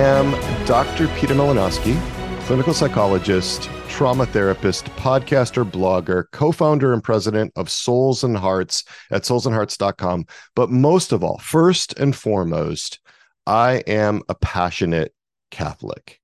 [0.00, 0.32] am
[0.64, 1.08] Dr.
[1.08, 2.00] Peter Malinoski,
[2.46, 9.22] clinical psychologist, trauma therapist, podcaster, blogger, co founder and president of Souls and Hearts at
[9.24, 10.24] soulsandhearts.com.
[10.56, 12.98] But most of all, first and foremost,
[13.46, 15.12] I am a passionate
[15.50, 16.18] Catholic.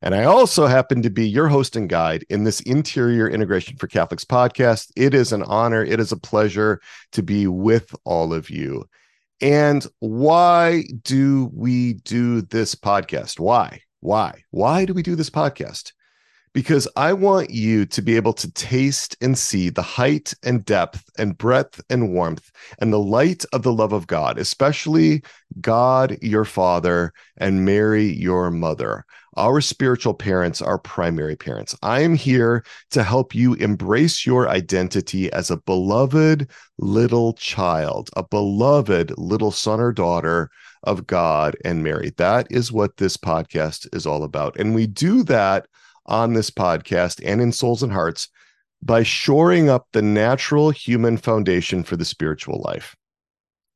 [0.00, 3.88] And I also happen to be your host and guide in this Interior Integration for
[3.88, 4.90] Catholics podcast.
[4.96, 6.80] It is an honor, it is a pleasure
[7.12, 8.86] to be with all of you.
[9.42, 13.40] And why do we do this podcast?
[13.40, 13.80] Why?
[13.98, 14.44] Why?
[14.52, 15.92] Why do we do this podcast?
[16.54, 21.10] Because I want you to be able to taste and see the height and depth
[21.18, 25.24] and breadth and warmth and the light of the love of God, especially
[25.60, 29.04] God, your Father, and Mary, your mother.
[29.36, 31.74] Our spiritual parents are primary parents.
[31.82, 38.22] I am here to help you embrace your identity as a beloved little child, a
[38.22, 40.50] beloved little son or daughter
[40.82, 42.12] of God and Mary.
[42.18, 44.58] That is what this podcast is all about.
[44.58, 45.66] And we do that
[46.06, 48.28] on this podcast and in Souls and Hearts
[48.82, 52.96] by shoring up the natural human foundation for the spiritual life.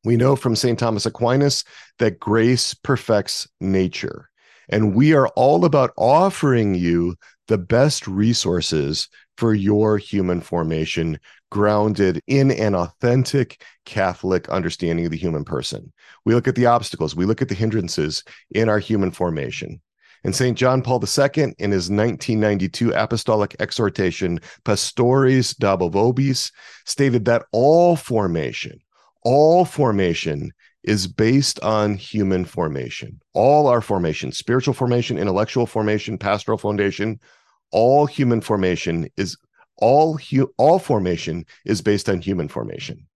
[0.04, 0.78] We know from St.
[0.78, 1.64] Thomas Aquinas
[1.98, 4.28] that grace perfects nature.
[4.68, 7.16] And we are all about offering you
[7.48, 11.18] the best resources for your human formation,
[11.50, 15.92] grounded in an authentic Catholic understanding of the human person.
[16.24, 19.80] We look at the obstacles, we look at the hindrances in our human formation.
[20.24, 20.58] And St.
[20.58, 26.50] John Paul II, in his 1992 apostolic exhortation, Pastores Dabo Vobis,
[26.84, 28.80] stated that all formation,
[29.22, 30.50] all formation
[30.86, 33.20] is based on human formation.
[33.34, 37.20] All our formation, spiritual formation, intellectual formation, pastoral foundation,
[37.72, 39.36] all human formation is
[39.76, 43.06] all hu- all formation is based on human formation.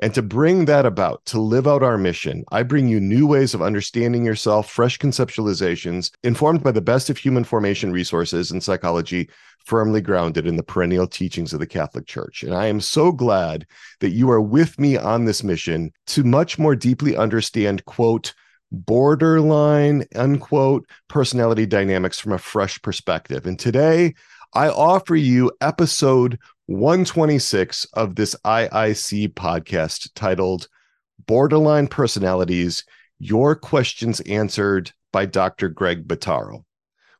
[0.00, 3.54] And to bring that about, to live out our mission, I bring you new ways
[3.54, 9.30] of understanding yourself, fresh conceptualizations, informed by the best of human formation resources and psychology,
[9.64, 12.42] firmly grounded in the perennial teachings of the Catholic Church.
[12.42, 13.66] And I am so glad
[14.00, 18.34] that you are with me on this mission to much more deeply understand, quote,
[18.72, 23.46] borderline, unquote, personality dynamics from a fresh perspective.
[23.46, 24.14] And today,
[24.54, 30.66] I offer you episode 126 of this IIC podcast titled
[31.26, 32.84] Borderline Personalities
[33.18, 35.68] Your Questions Answered by Dr.
[35.68, 36.64] Greg Bottaro.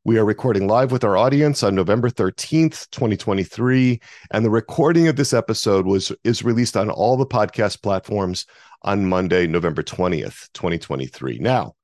[0.02, 4.00] We are recording live with our audience on November 13th, 2023,
[4.30, 8.46] and the recording of this episode was is released on all the podcast platforms
[8.80, 11.36] on Monday, November 20th, 2023.
[11.38, 11.74] Now,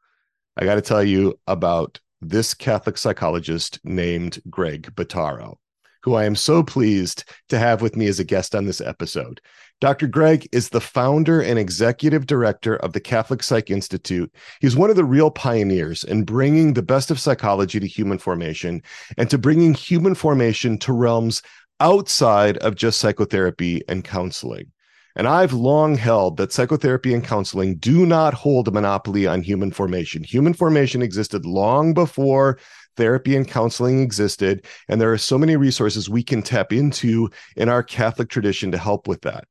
[0.57, 5.57] I got to tell you about this Catholic psychologist named Greg Bottaro
[6.03, 9.41] who I am so pleased to have with me as a guest on this episode.
[9.81, 10.07] Dr.
[10.07, 14.31] Greg is the founder and executive director of the CatholicPsych Institute.
[14.61, 18.83] He's one of the real pioneers in bringing the best of psychology to human formation
[19.17, 21.41] and to bringing human formation to realms
[21.81, 24.71] outside of just psychotherapy and counseling.
[25.17, 29.71] And I've long held that psychotherapy and counseling do not hold a monopoly on human
[29.73, 30.23] formation.
[30.23, 32.59] Human formation existed long before
[32.97, 34.67] therapy and counseling existed.
[34.89, 38.79] And there are so many resources we can tap into in our Catholic tradition to
[38.79, 39.45] help with that.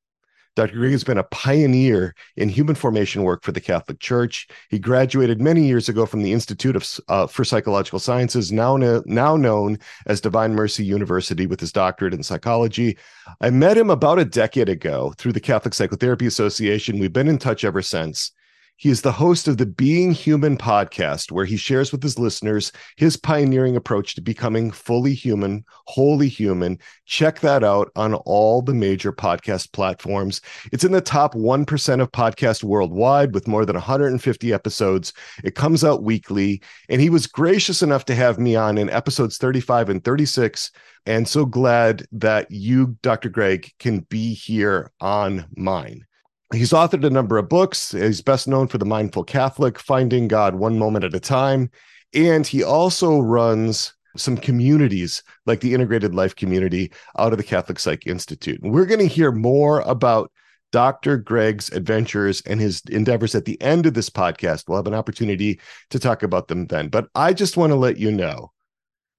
[0.55, 0.75] Dr.
[0.75, 4.45] Greg has been a pioneer in human formation work for the Catholic Church.
[4.69, 9.38] He graduated many years ago from the Institute of, uh, for Psychological Sciences, now, now
[9.38, 12.97] known as Divine Mercy University, with his doctorate in psychology.
[13.39, 17.00] I met him about a decade ago through the Catholic Psychotherapy Association.
[17.00, 18.31] We've been in touch ever since.
[18.79, 22.72] He is the host of the Being Human podcast, where he shares with his listeners
[22.95, 26.79] his pioneering approach to becoming fully human, wholly human.
[27.06, 30.39] Check that out on all the major podcast platforms.
[30.72, 35.12] It's in the top 1% of podcasts worldwide with more than 150 episodes.
[35.44, 36.62] It comes out weekly.
[36.88, 40.71] And he was gracious enough to have me on in episodes 35 and 36.
[41.06, 43.27] And so glad that you, Dr.
[43.27, 46.06] Greg, can be here on mine.
[46.54, 47.92] He's authored a number of books.
[47.92, 51.69] He's best known for The Mindful Catholic, Finding God One Moment at a Time.
[52.13, 58.07] And he also runs some communities like the Integrated Life Community out of the CatholicPsych
[58.07, 58.62] Institute.
[58.63, 60.31] And we're going to hear more about
[60.72, 61.18] Dr.
[61.18, 64.66] Greg's adventures and his endeavors at the end of this podcast.
[64.68, 65.60] We'll have an opportunity
[65.92, 66.90] to talk about them then.
[66.90, 68.52] But I just want to let you know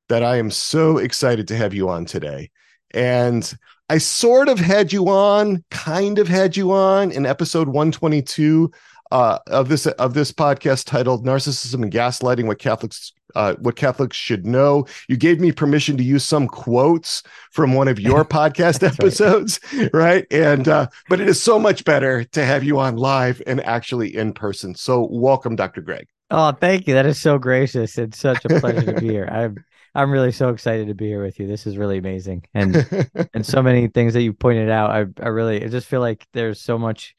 [0.09, 2.50] that I am so excited to have you on today.
[2.93, 3.53] And
[3.90, 8.70] I sort of had you on, kind of had you on in episode 122
[9.10, 14.16] uh, of this of this podcast titled "Narcissism and Gaslighting: What Catholics uh, What Catholics
[14.16, 18.87] Should Know." You gave me permission to use some quotes from one of your podcast
[18.87, 19.92] episodes, right.
[19.92, 20.26] right?
[20.31, 24.14] And uh, but it is so much better to have you on live and actually
[24.14, 24.76] in person.
[24.76, 25.81] So welcome, Dr.
[25.81, 26.06] Greg.
[26.31, 26.94] Oh, thank you.
[26.94, 27.98] That is so gracious.
[27.98, 29.26] It's such a pleasure to be here.
[29.26, 29.64] I'm
[29.94, 31.46] I'm really so excited to be here with you.
[31.46, 32.44] This is really amazing.
[32.54, 32.87] And
[33.34, 34.90] and so many things that you pointed out.
[34.90, 37.14] I I really I just feel like there's so much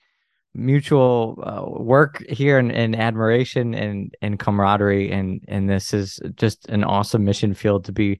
[0.53, 6.67] mutual uh, work here and, and admiration and and camaraderie and and this is just
[6.67, 8.19] an awesome mission field to be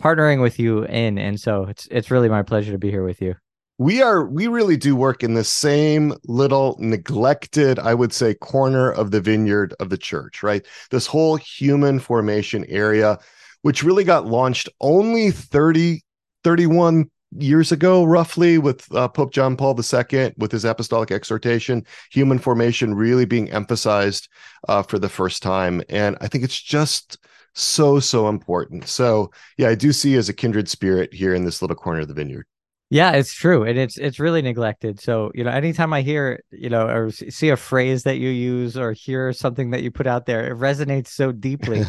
[0.00, 3.20] partnering with you in and so it's it's really my pleasure to be here with
[3.20, 3.34] you
[3.78, 8.92] we are we really do work in the same little neglected i would say corner
[8.92, 13.18] of the vineyard of the church right this whole human formation area
[13.62, 16.02] which really got launched only 30
[16.44, 19.78] 31 years ago roughly with uh, pope john paul
[20.12, 24.28] ii with his apostolic exhortation human formation really being emphasized
[24.68, 25.82] uh, for the first time.
[25.88, 27.18] And i think it's just
[27.54, 28.88] so so important.
[28.88, 32.08] So yeah i do see as a kindred spirit here in this little corner of
[32.08, 32.46] the vineyard
[32.92, 35.00] yeah, it's true, and it's it's really neglected.
[35.00, 38.76] So you know, anytime I hear you know or see a phrase that you use
[38.76, 41.82] or hear something that you put out there, it resonates so deeply,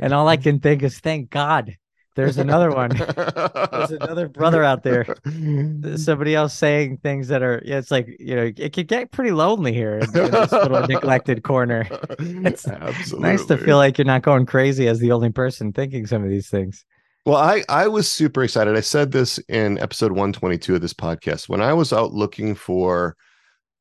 [0.00, 1.76] and all I can think is, thank God,
[2.14, 2.88] there's another one.
[2.88, 5.04] there's another brother out there.
[5.96, 7.60] Somebody else saying things that are.
[7.62, 10.86] Yeah, it's like you know, it could get pretty lonely here in, in this little
[10.86, 11.86] neglected corner.
[12.18, 13.28] It's Absolutely.
[13.28, 16.30] nice to feel like you're not going crazy as the only person thinking some of
[16.30, 16.86] these things.
[17.26, 18.76] Well, I I was super excited.
[18.76, 23.16] I said this in episode 122 of this podcast when I was out looking for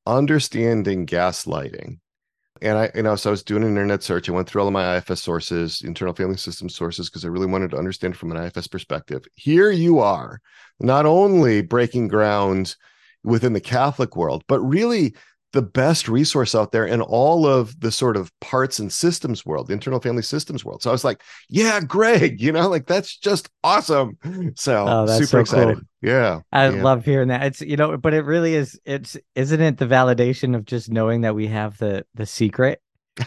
[0.07, 1.99] understanding gaslighting.
[2.63, 4.27] And I, you know, so I was doing an internet search.
[4.27, 7.45] I went through all of my IFS sources, internal family system sources, because I really
[7.45, 9.23] wanted to understand from an IFS perspective.
[9.35, 10.41] Here you are,
[10.79, 12.75] not only breaking ground
[13.23, 15.13] within the Catholic world, but really
[15.55, 19.67] the best resource out there in all of the sort of parts and systems world,
[19.67, 20.83] the internal family systems world.
[20.83, 24.17] So I was like, yeah, Greg, you know, like that's just awesome.
[24.57, 25.75] So oh, super so excited.
[25.75, 25.85] Cool.
[26.01, 26.41] Yeah.
[26.51, 26.83] I yeah.
[26.83, 27.43] love hearing that.
[27.43, 31.21] It's, you know, but it really is, it's, isn't it the validation of just knowing
[31.21, 32.81] that we have the, the secret?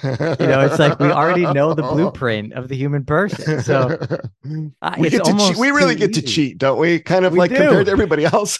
[0.04, 3.62] you know, it's like we already know the blueprint of the human person.
[3.62, 3.98] So
[4.82, 5.56] uh, we get to cheat.
[5.56, 6.20] We really get easy.
[6.20, 7.00] to cheat, don't we?
[7.00, 7.56] Kind of we like do.
[7.56, 8.58] compared to everybody else.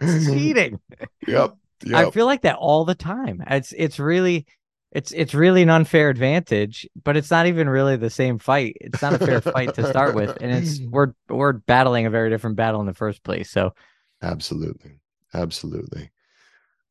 [0.00, 0.80] cheating.
[1.28, 1.56] Yep.
[1.84, 2.08] Yep.
[2.08, 3.42] I feel like that all the time.
[3.48, 4.46] It's it's really
[4.92, 8.76] it's it's really an unfair advantage, but it's not even really the same fight.
[8.80, 12.30] It's not a fair fight to start with, and it's we're we're battling a very
[12.30, 13.50] different battle in the first place.
[13.50, 13.74] So,
[14.22, 15.00] absolutely,
[15.34, 16.10] absolutely.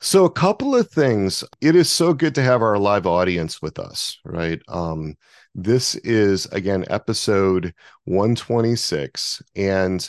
[0.02, 1.44] So, a couple of things.
[1.62, 4.62] It is so good to have our live audience with us, right?
[4.68, 5.16] Um,
[5.56, 7.74] this is again episode
[8.04, 10.08] 126, and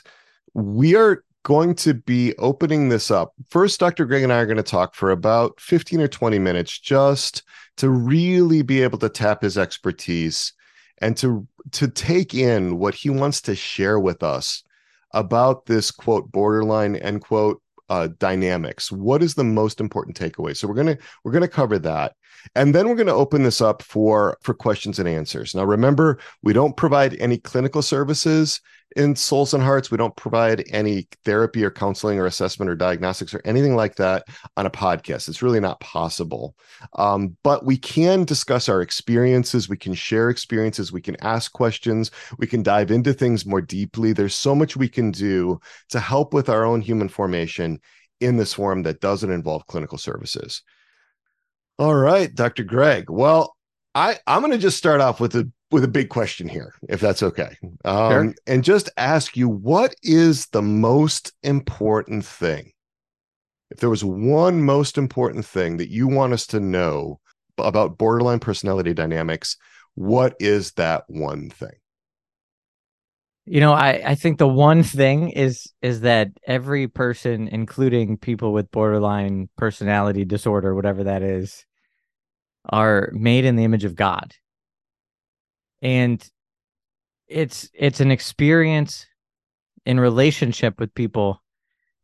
[0.55, 3.33] we are going to be opening this up.
[3.49, 4.05] First, Dr.
[4.05, 7.45] Greg and I are going to talk for about 15 or 20 minutes just
[7.77, 10.53] to really be able to tap his expertise
[10.99, 14.65] and to to take in what he wants to share with us
[15.13, 18.91] about this quote borderline end quote uh, dynamics.
[18.91, 20.57] What is the most important takeaway?
[20.57, 22.17] So we're gonna we're gonna cover that,
[22.55, 25.55] and then we're gonna open this up for for questions and answers.
[25.55, 28.61] Now remember, we don't provide any clinical services
[28.95, 29.91] in Souls and Hearts.
[29.91, 34.25] We don't provide any therapy or counseling or assessment or diagnostics or anything like that
[34.57, 35.29] on a podcast.
[35.29, 36.57] It's really not possible.
[36.95, 39.69] Um, but we can discuss our experiences.
[39.69, 40.93] We can share experiences.
[40.93, 42.11] We can ask questions.
[42.39, 44.13] We can dive into things more deeply.
[44.13, 47.81] There's so much we can do to help with our own human formation
[48.21, 50.63] in this form that doesn't involve clinical services.
[51.79, 52.65] All right, Dr.
[52.65, 53.11] Greg.
[53.11, 53.55] Well,
[53.95, 57.01] I, I'm going to just start off with a with a big question here, if
[57.01, 57.57] that's okay.
[57.85, 58.35] Um, sure.
[58.47, 62.73] And just ask you what is the most important thing?
[63.71, 67.19] If there was one most important thing that you want us to know
[67.59, 69.57] about borderline personality dynamics,
[69.95, 71.75] what is that one thing?
[73.49, 78.53] You know, I, I think the one thing is is that every person, including people
[78.53, 81.65] with borderline personality disorder, whatever that is,
[82.69, 84.33] are made in the image of God.
[85.81, 86.29] And
[87.29, 89.07] it's it's an experience
[89.85, 91.41] in relationship with people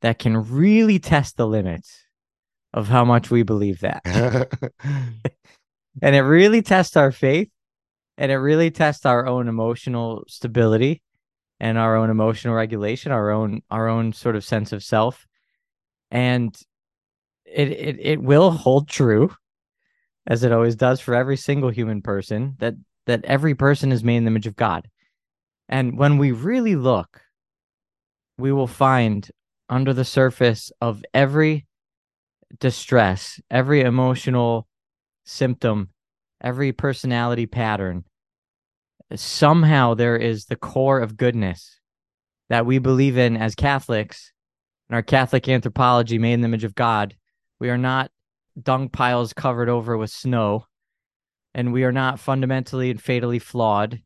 [0.01, 2.05] that can really test the limits
[2.73, 4.03] of how much we believe that.
[4.85, 7.51] and it really tests our faith
[8.17, 11.03] and it really tests our own emotional stability
[11.63, 15.27] and our own emotional regulation, our own our own sort of sense of self.
[16.11, 16.55] And
[17.47, 19.33] it it it will hold true
[20.27, 22.75] as it always does for every single human person that
[23.07, 24.89] that every person is made in the image of God.
[25.69, 27.21] And when we really look,
[28.39, 29.31] we will find
[29.69, 31.67] under the surface of every
[32.59, 34.67] distress, every emotional
[35.25, 35.91] symptom,
[36.41, 38.05] every personality pattern,
[39.19, 41.79] somehow there is the core of goodness
[42.49, 44.33] that we believe in as Catholics
[44.89, 47.15] in our Catholic anthropology made in the image of God.
[47.59, 48.11] We are not
[48.61, 50.67] dung piles covered over with snow
[51.55, 54.03] and we are not fundamentally and fatally flawed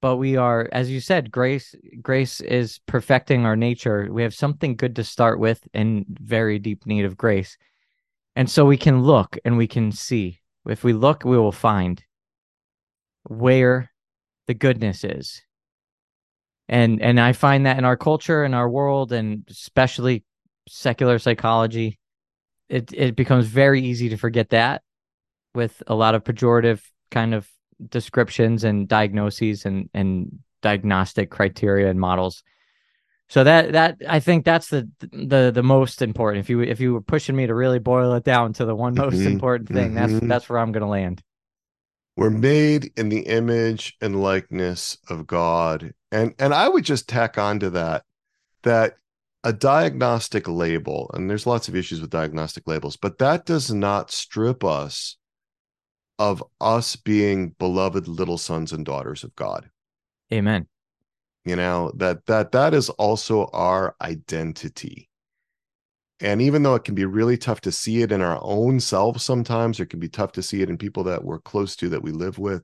[0.00, 4.08] but we are as you said grace grace is perfecting our nature.
[4.10, 7.56] We have something good to start with in very deep need of grace.
[8.36, 10.40] And so we can look and we can see.
[10.66, 12.02] If we look we will find
[13.24, 13.89] where
[14.50, 15.42] the goodness is
[16.68, 20.24] and and i find that in our culture and our world and especially
[20.68, 21.98] secular psychology
[22.68, 24.82] it it becomes very easy to forget that
[25.54, 26.80] with a lot of pejorative
[27.10, 27.48] kind of
[27.88, 32.42] descriptions and diagnoses and and diagnostic criteria and models.
[33.28, 36.44] So that that I think that's the the the most important.
[36.44, 38.94] If you if you were pushing me to really boil it down to the one
[38.94, 39.28] most mm-hmm.
[39.28, 40.12] important thing, mm-hmm.
[40.12, 41.22] that's that's where I'm going to land.
[42.16, 45.94] We're made in the image and likeness of God.
[46.12, 48.04] And and I would just tack on to that
[48.62, 48.96] that
[49.42, 54.10] a diagnostic label, and there's lots of issues with diagnostic labels, but that does not
[54.10, 55.16] strip us
[56.18, 59.70] of us being beloved little sons and daughters of God.
[60.32, 60.66] Amen.
[61.44, 65.09] You know, that that that is also our identity.
[66.20, 69.24] And even though it can be really tough to see it in our own selves
[69.24, 71.88] sometimes, or it can be tough to see it in people that we're close to
[71.88, 72.62] that we live with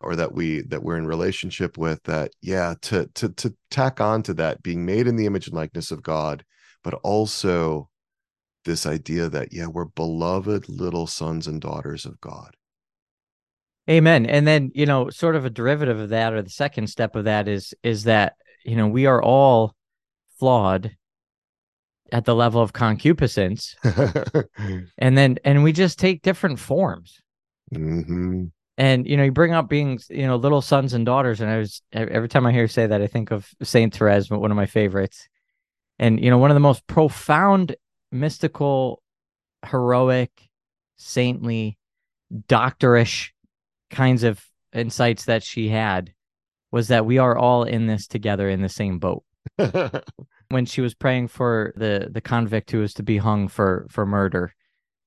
[0.00, 4.22] or that we that we're in relationship with that yeah to to to tack on
[4.22, 6.44] to that being made in the image and likeness of God
[6.82, 7.88] but also
[8.64, 12.56] this idea that yeah we're beloved little sons and daughters of God
[13.88, 14.24] Amen.
[14.26, 17.24] And then, you know, sort of a derivative of that or the second step of
[17.24, 19.74] that is is that, you know, we are all
[20.38, 20.94] flawed
[22.12, 23.76] at the level of concupiscence.
[24.98, 27.20] and then and we just take different forms.
[27.74, 28.46] Mm-hmm.
[28.78, 31.58] And you know, you bring up being, you know, little sons and daughters, and I
[31.58, 34.56] was every time I hear you say that, I think of Saint Therese, one of
[34.56, 35.28] my favorites.
[35.98, 37.76] And you know, one of the most profound,
[38.10, 39.02] mystical,
[39.66, 40.30] heroic,
[40.96, 41.76] saintly,
[42.48, 43.30] doctorish
[43.90, 46.12] kinds of insights that she had
[46.70, 49.24] was that we are all in this together in the same boat.
[50.50, 54.04] when she was praying for the the convict who was to be hung for for
[54.04, 54.54] murder,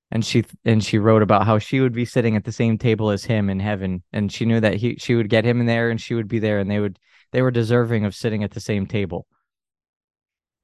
[0.10, 3.12] and she and she wrote about how she would be sitting at the same table
[3.12, 5.90] as him in heaven, and she knew that he she would get him in there,
[5.90, 6.98] and she would be there, and they would
[7.32, 9.28] they were deserving of sitting at the same table.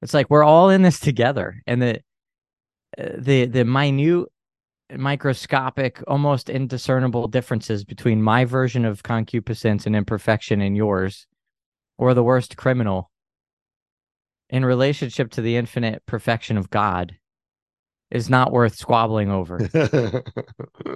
[0.02, 2.00] It's like we're all in this together, and the
[2.96, 4.28] the the minute
[4.96, 11.26] microscopic, almost indiscernible differences between my version of concupiscence and imperfection and yours,
[11.98, 13.09] or the worst criminal,
[14.50, 17.16] in relationship to the infinite perfection of God,
[18.10, 19.56] is not worth squabbling over.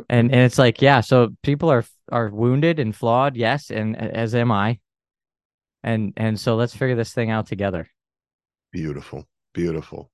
[0.08, 4.34] and and it's like, yeah, so people are are wounded and flawed, yes, and as
[4.34, 4.80] am I.
[5.82, 7.88] And and so let's figure this thing out together.
[8.73, 9.28] Beautiful.
[9.52, 10.11] Beautiful.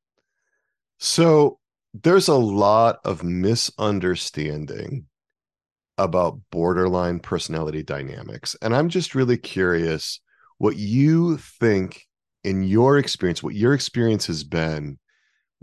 [0.98, 1.58] So
[1.94, 5.06] there's a lot of misunderstanding
[5.96, 8.56] about borderline personality dynamics.
[8.62, 10.20] And I'm just really curious
[10.58, 12.06] what you think
[12.44, 14.98] in your experience, what your experience has been.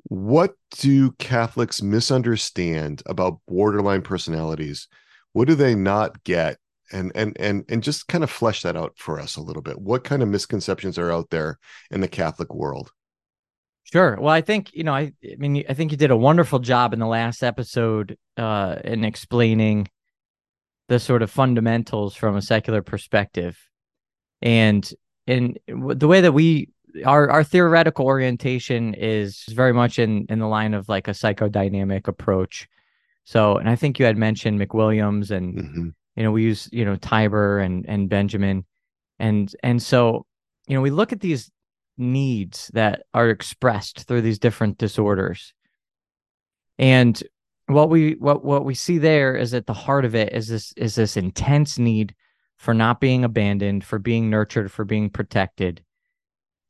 [0.03, 4.87] What do Catholics misunderstand about borderline personalities?
[5.33, 6.57] What do they not get?
[6.91, 9.81] And and and and just kind of flesh that out for us a little bit.
[9.81, 11.59] What kind of misconceptions are out there
[11.91, 12.91] in the Catholic world?
[13.83, 14.17] Sure.
[14.19, 16.93] Well, I think you know, I, I mean, I think you did a wonderful job
[16.93, 19.89] in the last episode uh, in explaining
[20.87, 23.57] the sort of fundamentals from a secular perspective,
[24.41, 24.89] and
[25.27, 26.69] in the way that we
[27.05, 32.07] our our theoretical orientation is very much in in the line of like a psychodynamic
[32.07, 32.67] approach.
[33.25, 35.87] So, and I think you had mentioned McWilliams, and mm-hmm.
[36.15, 38.65] you know, we use you know Tybor and and Benjamin,
[39.19, 40.25] and and so
[40.67, 41.49] you know, we look at these
[41.97, 45.53] needs that are expressed through these different disorders.
[46.77, 47.21] And
[47.67, 50.73] what we what what we see there is at the heart of it is this
[50.77, 52.13] is this intense need
[52.57, 55.83] for not being abandoned, for being nurtured, for being protected.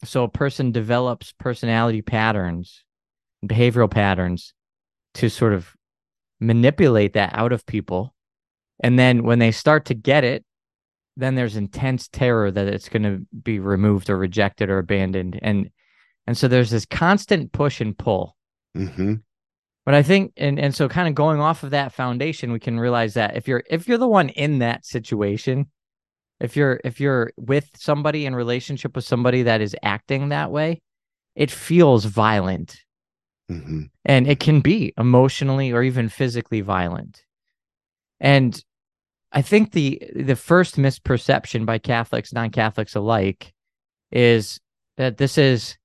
[0.03, 2.84] So a person develops personality patterns,
[3.46, 4.53] behavioral patterns
[5.15, 5.74] to sort of
[6.39, 8.13] manipulate that out of people.
[8.82, 10.46] And then when they start to get it,
[11.17, 15.70] then there's intense terror that it's going to be removed or rejected or abandoned and
[16.27, 18.38] and so there's this constant push and pull
[18.75, 19.15] mm-hmm.
[19.86, 22.79] but i think and and so kind of going off of that foundation we can
[22.79, 25.65] realize that if you're if you're the one in that situation
[26.39, 30.82] if you're if you're with somebody in relationship with somebody that is acting that way
[31.36, 32.82] it feels violent.
[33.50, 33.84] Mm-hmm.
[34.03, 37.24] and it can be emotionally or even physically violent.
[38.20, 38.62] And
[39.32, 43.53] I think the the first misperception by Catholics, non-Catholics alike,
[44.12, 44.60] is
[44.98, 45.77] that this is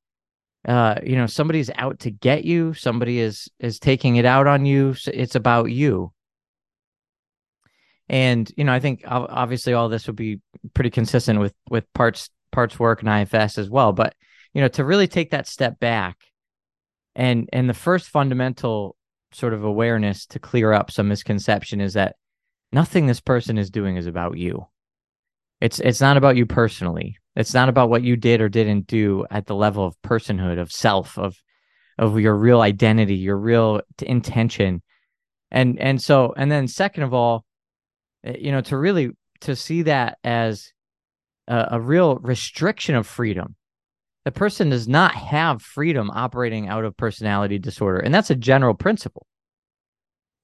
[0.66, 4.64] uh you know somebody's out to get you somebody is is taking it out on
[4.64, 6.12] you it's about you
[8.12, 10.40] and you know i think obviously all this would be
[10.74, 13.92] pretty consistent with with parts parts work and ifs as well.
[13.92, 14.14] But
[14.54, 16.18] you know to really take that step back
[17.16, 18.96] and and the first fundamental
[19.32, 22.16] sort of awareness to clear up some misconception is that
[22.70, 24.66] nothing this person is doing is about you.
[25.60, 27.16] It's it's not about you personally.
[27.34, 30.70] It's not about what you did or didn't do at the level of personhood of
[30.70, 31.36] self of
[31.98, 34.82] of your real identity your real intention.
[35.50, 37.44] And and so and then second of all
[38.24, 39.10] Eh, you know to really
[39.40, 40.72] to see that as
[41.48, 43.56] a, a real restriction of freedom.
[44.24, 48.74] The person does not have freedom operating out of personality disorder and that's a general
[48.74, 49.26] principle.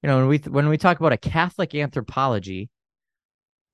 [0.02, 2.70] You know when we when we talk about a catholic anthropology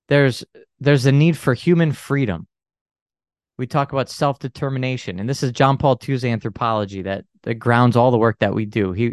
[0.07, 0.43] there's
[0.79, 2.47] there's a need for human freedom.
[3.57, 8.11] We talk about self-determination and this is john paul ii's anthropology that that grounds all
[8.11, 8.91] the work that we do.
[8.91, 9.05] He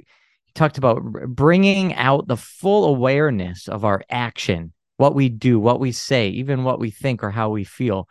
[0.44, 5.80] he talked about bringing out the full awareness of our action what we do what
[5.80, 8.06] we say even what we think or how we feel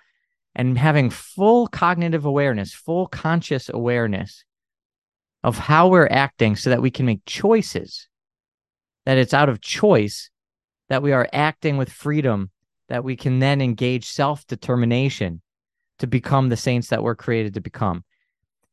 [0.55, 4.43] and having full cognitive awareness, full conscious awareness
[5.43, 8.07] of how we're acting so that we can make choices,
[9.05, 10.29] that it's out of choice
[10.89, 12.51] that we are acting with freedom,
[12.89, 15.41] that we can then engage self determination
[15.99, 18.03] to become the saints that we're created to become.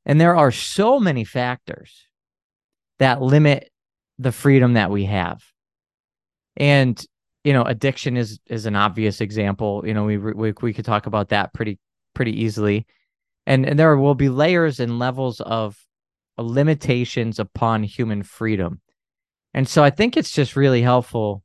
[0.04, 2.06] And there are so many factors
[2.98, 3.70] that limit
[4.18, 5.42] the freedom that we have.
[6.56, 7.00] And
[7.48, 9.82] you know addiction is is an obvious example.
[9.86, 11.78] You know we we we could talk about that pretty
[12.12, 12.86] pretty easily.
[13.46, 15.78] And and there will be layers and levels of
[16.36, 18.82] limitations upon human freedom.
[19.54, 21.42] And so i think it's just really helpful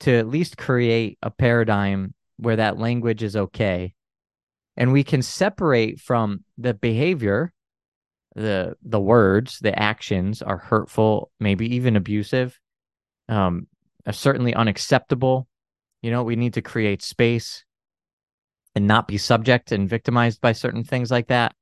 [0.00, 3.94] to at least create a paradigm where that language is okay.
[4.76, 7.54] And we can separate from the behavior
[8.36, 12.60] the the words the actions are hurtful maybe even abusive.
[13.30, 13.68] Um
[14.16, 15.48] certainly unacceptable.
[16.02, 17.64] You know, we need to create space
[18.74, 21.54] and not be subject and victimized by certain things like that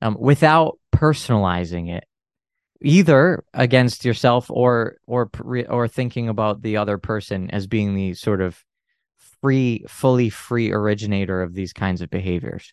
[0.00, 2.04] um, without personalizing it
[2.82, 5.30] either against yourself or or
[5.68, 8.64] or thinking about the other person as being the sort of
[9.40, 12.72] free fully free originator of these kinds of behaviors.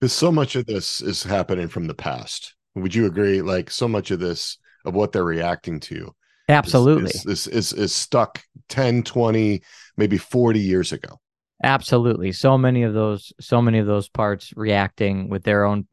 [0.00, 2.54] Because so much of this is happening from the past.
[2.74, 3.42] Would you agree?
[3.42, 6.14] Like so much of this of what they're reacting to
[6.48, 7.10] Absolutely.
[7.10, 9.62] Is, is, is, is stuck 10, 20,
[9.96, 11.18] maybe 40 years ago.
[11.62, 12.32] Absolutely.
[12.32, 15.86] So many of those, so many of those parts reacting with their own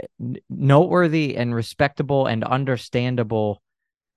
[0.00, 3.62] eh, noteworthy and respectable and understandable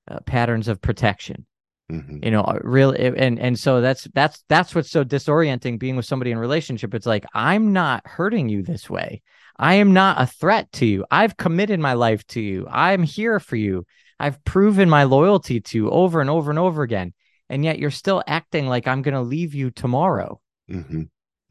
[0.09, 1.45] uh, patterns of protection.
[1.91, 2.17] Mm-hmm.
[2.21, 6.31] You know, really, and and so that's that's that's what's so disorienting being with somebody
[6.31, 6.93] in relationship.
[6.93, 9.21] It's like I'm not hurting you this way.
[9.59, 11.05] I am not a threat to you.
[11.09, 12.67] I've committed my life to you.
[12.69, 13.85] I'm here for you.
[14.19, 17.13] I've proven my loyalty to you over and over and over again.
[17.49, 21.03] And yet you're still acting like I'm going to leave you tomorrow mm-hmm.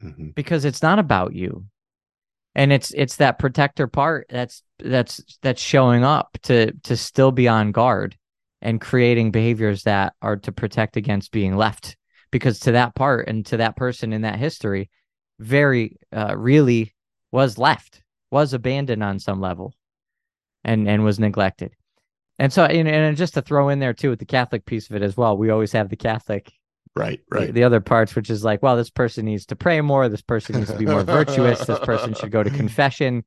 [0.03, 0.29] Mm-hmm.
[0.35, 1.65] because it's not about you.
[2.55, 7.47] And it's it's that protector part that's that's that's showing up to to still be
[7.47, 8.17] on guard
[8.61, 11.95] and creating behaviors that are to protect against being left
[12.31, 14.89] because to that part and to that person in that history
[15.39, 16.95] very uh, really
[17.31, 19.73] was left was abandoned on some level
[20.63, 21.73] and and was neglected.
[22.39, 24.95] And so, and, and just to throw in there too with the Catholic piece of
[24.95, 26.51] it as well, we always have the Catholic,
[26.95, 29.81] right, right, the, the other parts, which is like, well, this person needs to pray
[29.81, 33.23] more, this person needs to be more virtuous, this person should go to confession,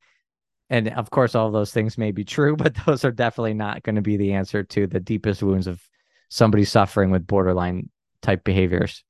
[0.69, 3.97] and of course, all those things may be true, but those are definitely not going
[3.97, 5.81] to be the answer to the deepest wounds of
[6.29, 7.89] somebody suffering with borderline
[8.21, 9.03] type behaviors.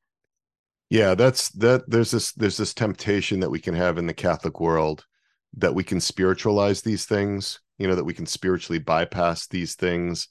[0.91, 1.89] Yeah, that's that.
[1.89, 5.05] There's this there's this temptation that we can have in the Catholic world
[5.57, 10.27] that we can spiritualize these things you know that we can spiritually bypass these things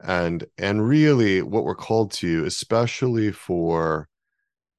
[0.00, 4.08] and and really what we're called to especially for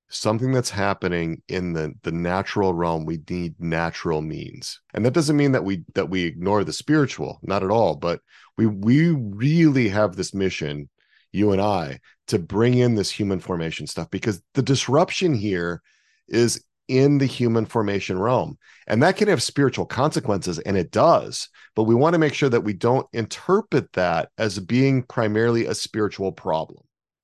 [0.10, 5.38] something that's happening in the the natural realm we need natural means and that doesn't
[5.38, 8.22] mean that we that we ignore the spiritual not at all but
[8.58, 10.90] we we really have this mission
[11.36, 15.82] you and i to bring in this human formation stuff because the disruption here
[16.28, 18.58] is in the human formation realm.
[18.88, 21.50] And that can have spiritual consequences, and it does.
[21.76, 25.76] But we want to make sure that we don't interpret that as being primarily a
[25.76, 26.84] spiritual problem.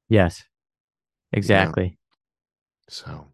[0.09, 0.43] Yes,
[1.31, 1.85] exactly.
[1.85, 2.13] Yeah.
[2.89, 3.27] So,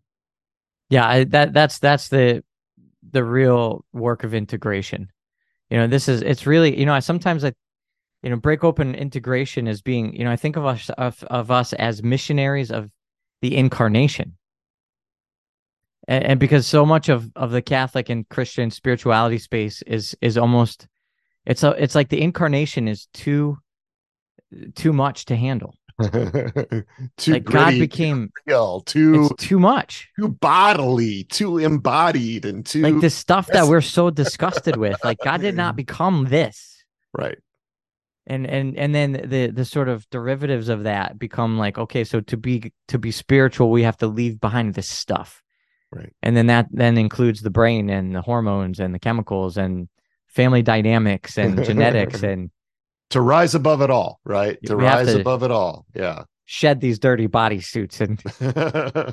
[0.89, 2.43] yeah, I, that that's that's the
[3.09, 5.09] the real work of integration.
[5.69, 7.53] You know, this is it's really you know I sometimes I
[8.23, 11.51] you know break open integration as being you know I think of us of, of
[11.51, 12.91] us as missionaries of
[13.41, 14.37] the incarnation
[16.07, 20.37] and, and because so much of of the Catholic and Christian spirituality space is is
[20.37, 20.87] almost
[21.45, 23.57] it's a it's like the incarnation is too
[24.75, 25.75] too much to handle.
[27.17, 30.09] too like God became too real, too it's too much.
[30.19, 35.03] too bodily, too embodied, and too Like the stuff that we're so disgusted with.
[35.03, 36.83] Like God did not become this.
[37.13, 37.37] right.
[38.27, 42.19] And and and then the the sort of derivatives of that become like okay so
[42.21, 45.41] to be to be spiritual we have to leave behind this stuff
[45.91, 46.13] Right.
[46.21, 49.87] and then that then includes the brain and the hormones and the chemicals and
[50.27, 52.51] family dynamics and genetics and
[53.11, 54.57] To rise above it all, right?
[54.65, 55.85] To rise to- above it all.
[55.95, 56.23] Yeah.
[56.43, 58.21] shed these dirty body suits and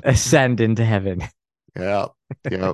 [0.03, 1.23] ascend into heaven
[1.77, 2.07] yeah.
[2.51, 2.73] Yeah.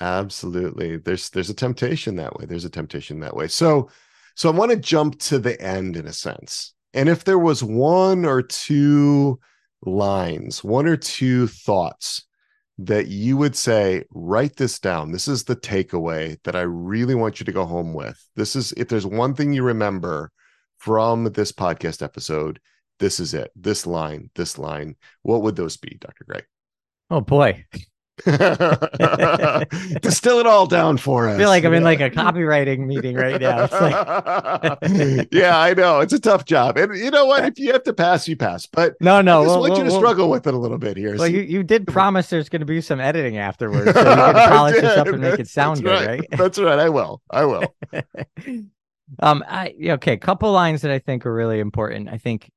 [0.00, 0.98] Absolutely.
[0.98, 2.44] There's there's a temptation that way.
[2.46, 3.48] There's a temptation that way.
[3.48, 3.88] So
[4.36, 6.74] so I want to jump to the end in a sense.
[6.94, 9.40] And if there was one or two
[9.84, 12.22] lines, one or two thoughts
[12.78, 15.10] that you would say, write this down.
[15.10, 18.22] This is the takeaway that I really want you to go home with.
[18.36, 20.30] This is if there's one thing you remember
[20.78, 22.60] from this podcast episode,
[22.98, 23.50] this is it.
[23.56, 24.96] This line, this line.
[25.22, 26.24] What would those be, Dr.
[26.24, 26.44] Greg?
[27.10, 27.64] oh boy
[30.00, 31.34] Distill it all down for us.
[31.34, 35.74] i feel like i'm in like a copywriting meeting right now it's like yeah, I
[35.74, 36.00] know.
[36.00, 36.78] It's a tough job.
[36.78, 37.44] And you know what?
[37.44, 38.64] If you have to pass, you pass.
[38.66, 40.78] But no no I just we'll- want you to we'll- struggle with it a little
[40.78, 41.16] bit here.
[41.16, 44.04] well See- you, you did promise there's going to be some editing afterwards so you
[44.04, 46.78] can polish this up and make it That's good right That's right.
[46.78, 47.20] I will.
[47.30, 47.64] I will.
[49.20, 52.50] um i okay couple lines that i think are really important i think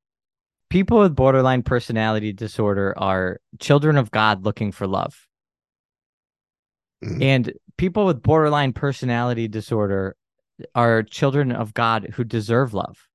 [0.72, 5.28] people with borderline personality disorder are children of god looking for love
[7.04, 7.24] Mhm.
[7.24, 10.16] and people with borderline personality disorder
[10.76, 13.08] are children of god who deserve love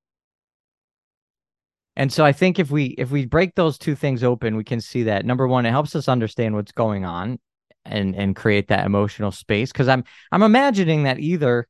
[1.97, 4.81] and so i think if we if we break those two things open we can
[4.81, 7.39] see that number one it helps us understand what's going on
[7.85, 11.67] and and create that emotional space because i'm i'm imagining that either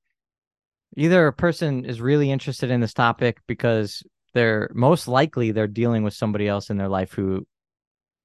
[0.97, 6.05] either a person is really interested in this topic because they're most likely they're dealing
[6.05, 7.45] with somebody else in their life who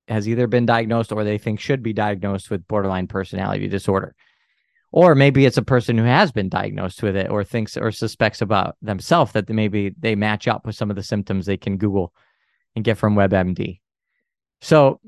[0.10, 4.16] has either been diagnosed or they think should be diagnosed with borderline personality disorder
[4.92, 8.42] or maybe it's a person who has been diagnosed with it or thinks or suspects
[8.42, 12.14] about themselves that maybe they match up with some of the symptoms they can google
[12.76, 13.80] and get from webmd
[14.62, 15.00] so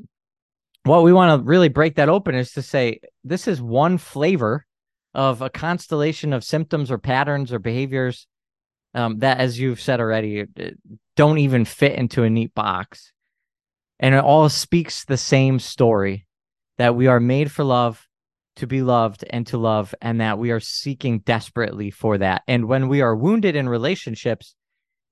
[0.84, 4.66] what we want to really break that open is to say this is one flavor
[5.14, 8.28] of a constellation of symptoms or patterns or behaviors
[8.94, 10.46] um, that, as you've said already,
[11.16, 13.12] don't even fit into a neat box.
[14.02, 16.26] And it all speaks the same story
[16.78, 18.08] that we are made for love,
[18.56, 22.42] to be loved, and to love, and that we are seeking desperately for that.
[22.48, 24.56] And when we are wounded in relationships,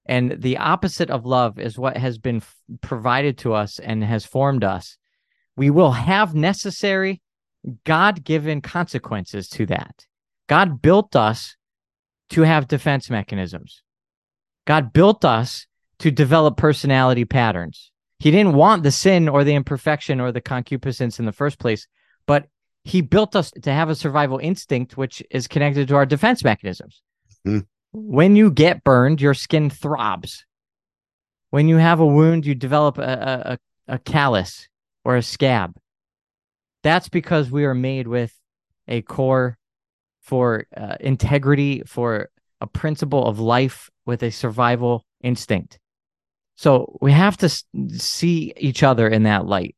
[0.07, 4.25] and the opposite of love is what has been f- provided to us and has
[4.25, 4.97] formed us,
[5.55, 7.21] we will have necessary
[7.83, 10.07] God given consequences to that.
[10.47, 11.55] God built us
[12.31, 13.83] to have defense mechanisms.
[14.65, 15.67] God built us
[15.99, 17.91] to develop personality patterns.
[18.19, 21.87] He didn't want the sin or the imperfection or the concupiscence in the first place,
[22.25, 22.47] but
[22.83, 27.01] He built us to have a survival instinct, which is connected to our defense mechanisms.
[27.45, 27.59] Hmm.
[27.91, 30.45] When you get burned, your skin throbs.
[31.49, 34.69] When you have a wound, you develop a, a, a a callus
[35.03, 35.75] or a scab.
[36.83, 38.33] That's because we are made with
[38.87, 39.57] a core
[40.21, 42.29] for uh, integrity, for
[42.61, 45.79] a principle of life with a survival instinct.
[46.59, 49.77] So we have to see each other in that light.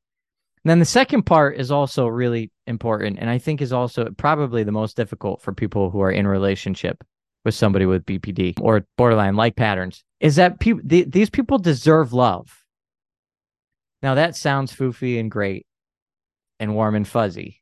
[0.63, 4.63] And then the second part is also really important, and I think is also probably
[4.63, 7.03] the most difficult for people who are in relationship
[7.45, 12.13] with somebody with BPD or borderline like patterns, is that people th- these people deserve
[12.13, 12.63] love.
[14.01, 15.67] Now that sounds foofy and great
[16.59, 17.61] and warm and fuzzy,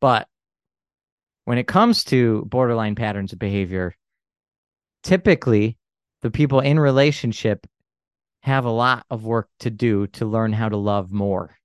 [0.00, 0.26] but
[1.44, 3.94] when it comes to borderline patterns of behavior,
[5.04, 5.78] typically
[6.22, 7.68] the people in relationship
[8.42, 11.56] have a lot of work to do to learn how to love more.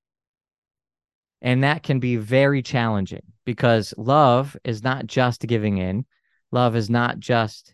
[1.42, 6.06] And that can be very challenging because love is not just giving in.
[6.52, 7.74] Love is not just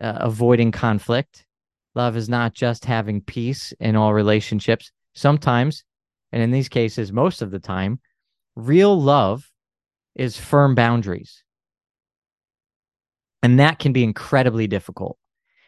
[0.00, 1.46] uh, avoiding conflict.
[1.94, 4.90] Love is not just having peace in all relationships.
[5.14, 5.84] Sometimes,
[6.32, 8.00] and in these cases, most of the time,
[8.56, 9.48] real love
[10.14, 11.44] is firm boundaries.
[13.42, 15.18] And that can be incredibly difficult.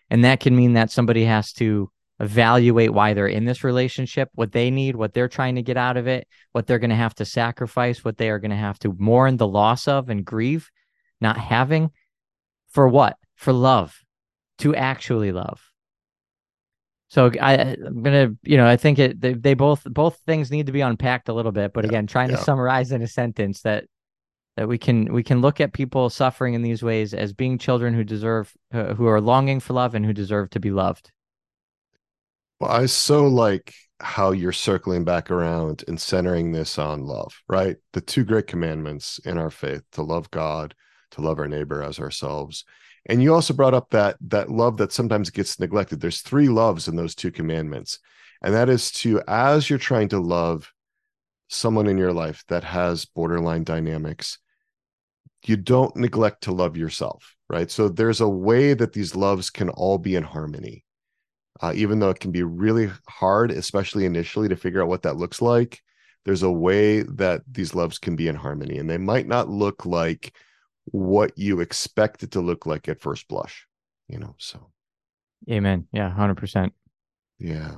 [0.08, 4.52] And that can mean that somebody has to evaluate why they're in this relationship, what
[4.52, 7.14] they need, what they're trying to get out of it, what they're going to have
[7.16, 10.70] to sacrifice, what they are going to have to mourn the loss of and grieve
[11.20, 11.90] not having.
[12.68, 13.16] For what?
[13.34, 13.98] For love,
[14.58, 15.60] to actually love.
[17.08, 19.20] So I, I'm gonna, you know, I think it.
[19.20, 21.72] They, they both both things need to be unpacked a little bit.
[21.72, 22.36] But Yeah, again, trying yeah.
[22.36, 23.84] to summarize in a sentence that
[24.56, 27.94] that we can we can look at people suffering in these ways as being children
[27.94, 31.12] who deserve uh, who are longing for love and who deserve to be loved.
[32.60, 37.76] Well, I so like how you're circling back around and centering this on love, right?
[37.92, 40.74] The two great commandments in our faith to love God,
[41.12, 42.64] to love our neighbor as ourselves.
[43.06, 46.00] And you also brought up that that love that sometimes gets neglected.
[46.00, 47.98] There's three loves in those two commandments.
[48.42, 50.72] And that is to as you're trying to love
[51.48, 54.38] someone in your life that has borderline dynamics,
[55.44, 57.70] you don't neglect to love yourself, right?
[57.70, 60.84] So there's a way that these loves can all be in harmony
[61.60, 65.16] uh, even though it can be really hard, especially initially, to figure out what that
[65.16, 65.82] looks like.
[66.24, 69.86] There's a way that these loves can be in harmony, and they might not look
[69.86, 70.36] like
[70.86, 73.66] what you expect it to look like at first blush,
[74.08, 74.34] you know.
[74.38, 74.70] So,
[75.50, 75.86] amen.
[75.92, 76.72] Yeah, 100%.
[77.38, 77.76] Yeah.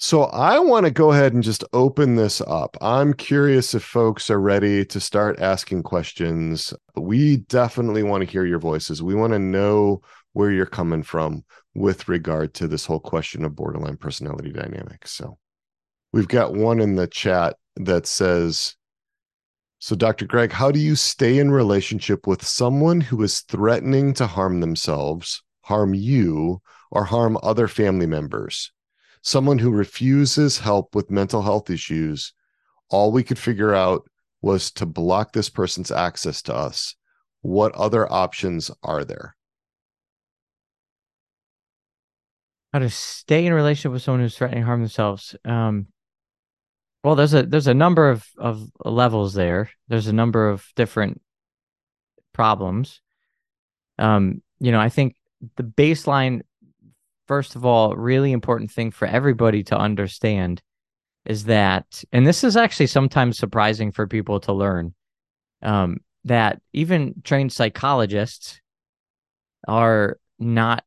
[0.00, 2.76] So I want to go ahead and just open this up.
[2.80, 6.72] I'm curious if folks are ready to start asking questions.
[6.94, 9.02] We definitely want to hear your voices.
[9.02, 13.56] We want to know where you're coming from with regard to this whole question of
[13.56, 15.12] borderline personality dynamics.
[15.12, 15.38] So
[16.12, 18.76] we've got one in the chat that says,
[19.80, 20.26] so, Dr.
[20.26, 25.40] Greg, how do you stay in relationship with someone who is threatening to harm themselves,
[25.62, 26.60] harm you,
[26.90, 28.72] or harm other family members?
[29.22, 32.32] Someone who refuses help with mental health issues.
[32.90, 34.08] All we could figure out
[34.42, 36.96] was to block this person's access to us.
[37.42, 39.36] What other options are there?
[42.72, 45.34] How to stay in a relationship with someone who's threatening harm themselves.
[45.44, 45.86] Um,
[47.02, 49.70] well, there's a there's a number of of levels there.
[49.88, 51.20] There's a number of different
[52.32, 53.00] problems.
[53.98, 55.16] Um, you know, I think
[55.56, 56.42] the baseline,
[57.26, 60.62] first of all, really important thing for everybody to understand
[61.24, 64.94] is that, and this is actually sometimes surprising for people to learn,
[65.62, 68.60] um, that even trained psychologists
[69.66, 70.84] are not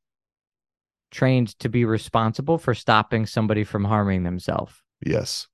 [1.12, 4.74] trained to be responsible for stopping somebody from harming themselves.
[5.06, 5.48] Yes.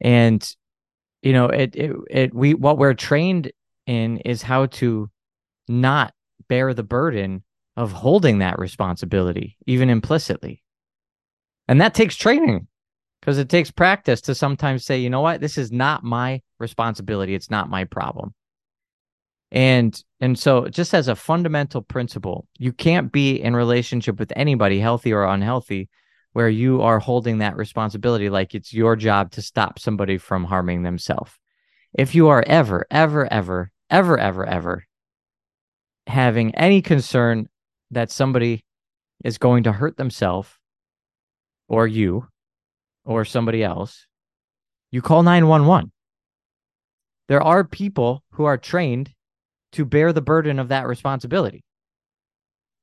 [0.00, 0.46] And
[1.22, 3.50] you know, it it it we what we're trained
[3.86, 5.10] in is how to
[5.68, 6.12] not
[6.48, 7.42] bear the burden
[7.76, 10.62] of holding that responsibility even implicitly.
[11.68, 12.66] And that takes training
[13.20, 17.34] because it takes practice to sometimes say, you know what, this is not my responsibility,
[17.34, 18.34] it's not my problem.
[19.50, 24.78] And and so just as a fundamental principle, you can't be in relationship with anybody,
[24.78, 25.88] healthy or unhealthy,
[26.32, 30.82] where you are holding that responsibility like it's your job to stop somebody from harming
[30.82, 31.32] themselves.
[31.94, 34.84] If you are ever, ever, ever, ever, ever, ever
[36.08, 37.48] having any concern
[37.90, 38.64] that somebody
[39.24, 40.48] is going to hurt themselves
[41.68, 42.26] or you
[43.04, 44.06] or somebody else,
[44.90, 45.92] you call 911.
[47.28, 49.12] There are people who are trained
[49.72, 51.64] to bear the burden of that responsibility.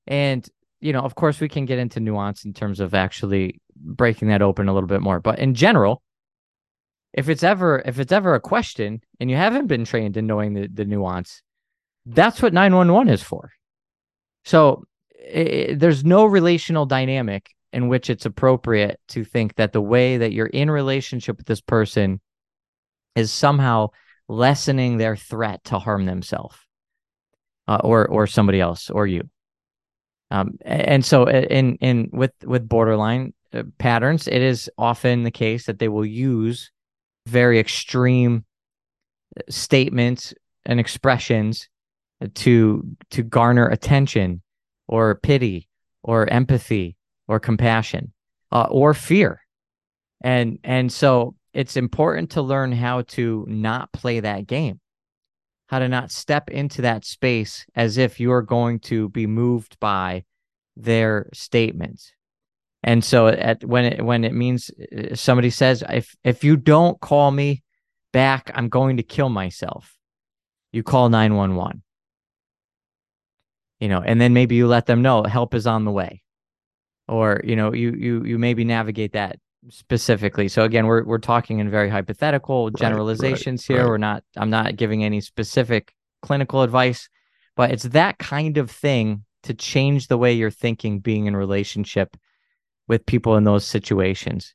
[0.08, 0.48] And,
[0.82, 4.42] you know, of course, we can get into nuance in terms of actually breaking that
[4.42, 5.20] open a little bit more.
[5.20, 6.02] But in general,
[7.14, 10.54] if it's ever if it's ever a question and you haven't been trained in knowing
[10.54, 11.42] the, the nuance,
[12.06, 13.52] that's what 911 is for.
[14.44, 20.18] So it, there's no relational dynamic in which it's appropriate to think that the way
[20.18, 22.22] that you're in relationship with this person
[23.16, 23.90] is somehow
[24.28, 26.58] lessening their threat to harm themselves
[27.68, 29.30] uh, or or somebody else or you.
[30.32, 35.66] Um, and so in in with with borderline uh, patterns, it is often the case
[35.66, 36.72] that they will use
[37.28, 38.46] very extreme
[39.38, 40.34] uh, statements
[40.66, 41.70] and expressions
[42.34, 44.42] to to garner attention
[44.88, 45.68] or pity
[46.04, 46.96] or empathy
[47.28, 48.14] or compassion
[48.52, 49.42] uh, or fear
[50.22, 54.80] and and so it's important to learn how to not play that game
[55.68, 60.24] how to not step into that space as if you're going to be moved by
[60.76, 62.14] their statements.
[62.84, 67.00] And so at when it when it means uh, somebody says if if you don't
[67.02, 67.64] call me
[68.14, 69.96] back, I'm going to kill myself.
[70.72, 71.82] You call 911.
[73.80, 76.22] You know, and then maybe you let them know help is on the way.
[77.08, 80.48] Or, you know, you you you maybe navigate that specifically.
[80.48, 83.86] So again, we're we're talking in very hypothetical generalizations right, right, here.
[83.86, 83.90] Right.
[83.90, 87.10] We're not I'm not giving any specific clinical advice,
[87.56, 92.18] but it's that kind of thing to change the way you're thinking being in relationship
[92.88, 94.54] with people in those situations.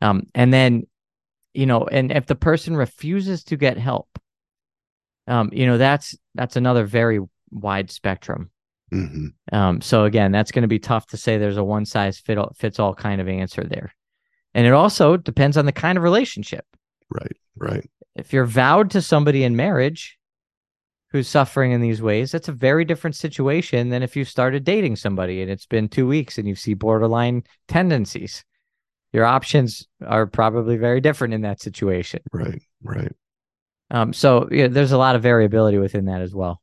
[0.00, 0.86] Um, and then,
[1.54, 4.18] you know, and if the person refuses to get help,
[5.26, 8.50] um, you know, that's that's another very wide spectrum.
[8.92, 9.54] Mm-hmm.
[9.54, 12.38] Um, so again, that's going to be tough to say there's a one size fit
[12.38, 13.92] all, fits all kind of answer there.
[14.56, 16.64] And it also depends on the kind of relationship.
[17.10, 17.90] Right, right.
[18.14, 20.18] If you're vowed to somebody in marriage
[21.12, 24.96] who's suffering in these ways, that's a very different situation than if you started dating
[24.96, 28.46] somebody and it's been two weeks and you see borderline tendencies.
[29.12, 32.20] Your options are probably very different in that situation.
[32.32, 33.12] Right, right.
[33.90, 36.62] Um, so yeah, there's a lot of variability within that as well.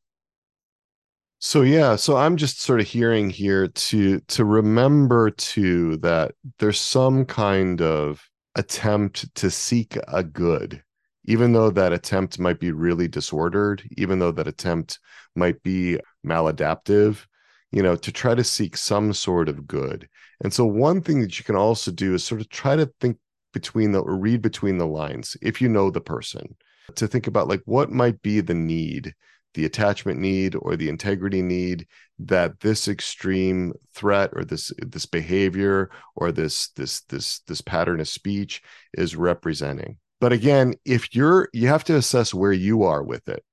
[1.45, 6.79] So yeah, so I'm just sort of hearing here to to remember too that there's
[6.79, 8.23] some kind of
[8.55, 10.81] attempt to seek a good
[11.25, 14.99] even though that attempt might be really disordered, even though that attempt
[15.35, 17.25] might be maladaptive,
[17.73, 20.07] you know, to try to seek some sort of good.
[20.43, 23.17] And so, one thing that you can also do is sort of try to think
[23.53, 26.55] between the or read between the lines if you know the person
[26.95, 29.13] to think about like what might be the need
[29.53, 31.87] the attachment need or the integrity need
[32.19, 38.07] that this extreme threat or this this behavior or this this this this pattern of
[38.07, 38.61] speech
[38.93, 43.43] is representing but again, if you're, you have to assess where you are with it.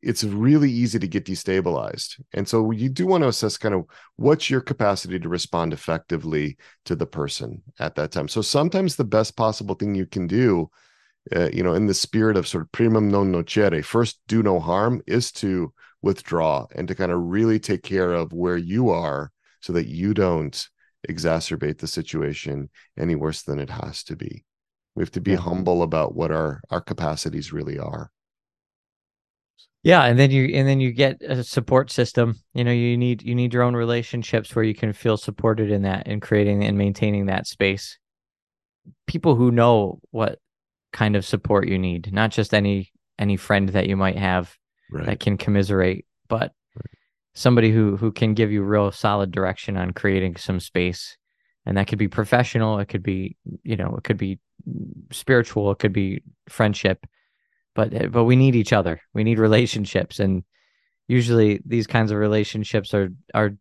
[0.00, 2.22] It's really easy to get destabilized.
[2.32, 6.56] And so you do want to assess kind of what's your capacity to respond effectively
[6.84, 8.28] to the person at that time.
[8.28, 10.70] So sometimes the best possible thing you can do,
[11.34, 14.58] uh, you know, in the spirit of sort of primum non nocere, first do no
[14.58, 19.30] harm, is to withdraw and to kind of really take care of where you are
[19.60, 20.68] so that you don't
[21.08, 24.44] exacerbate the situation any worse than it has to be.
[24.94, 25.38] We have to be yeah.
[25.38, 28.10] humble about what our our capacities really are.
[29.82, 32.36] Yeah, and then you and then you get a support system.
[32.54, 35.82] You know, you need you need your own relationships where you can feel supported in
[35.82, 37.98] that and creating and maintaining that space.
[39.06, 40.38] People who know what
[40.92, 44.56] kind of support you need, not just any any friend that you might have
[44.90, 45.06] right.
[45.06, 46.98] that can commiserate, but right.
[47.34, 51.16] somebody who who can give you real solid direction on creating some space.
[51.66, 54.40] And that could be professional, it could be, you know, it could be
[55.12, 57.06] spiritual, it could be friendship,
[57.74, 59.00] but but we need each other.
[59.14, 60.42] We need relationships, and
[61.08, 63.52] usually these kinds of relationships are are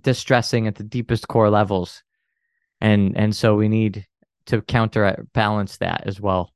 [0.00, 2.02] distressing at the deepest core levels,
[2.80, 4.06] and and so we need
[4.46, 6.52] to counterbalance that as well.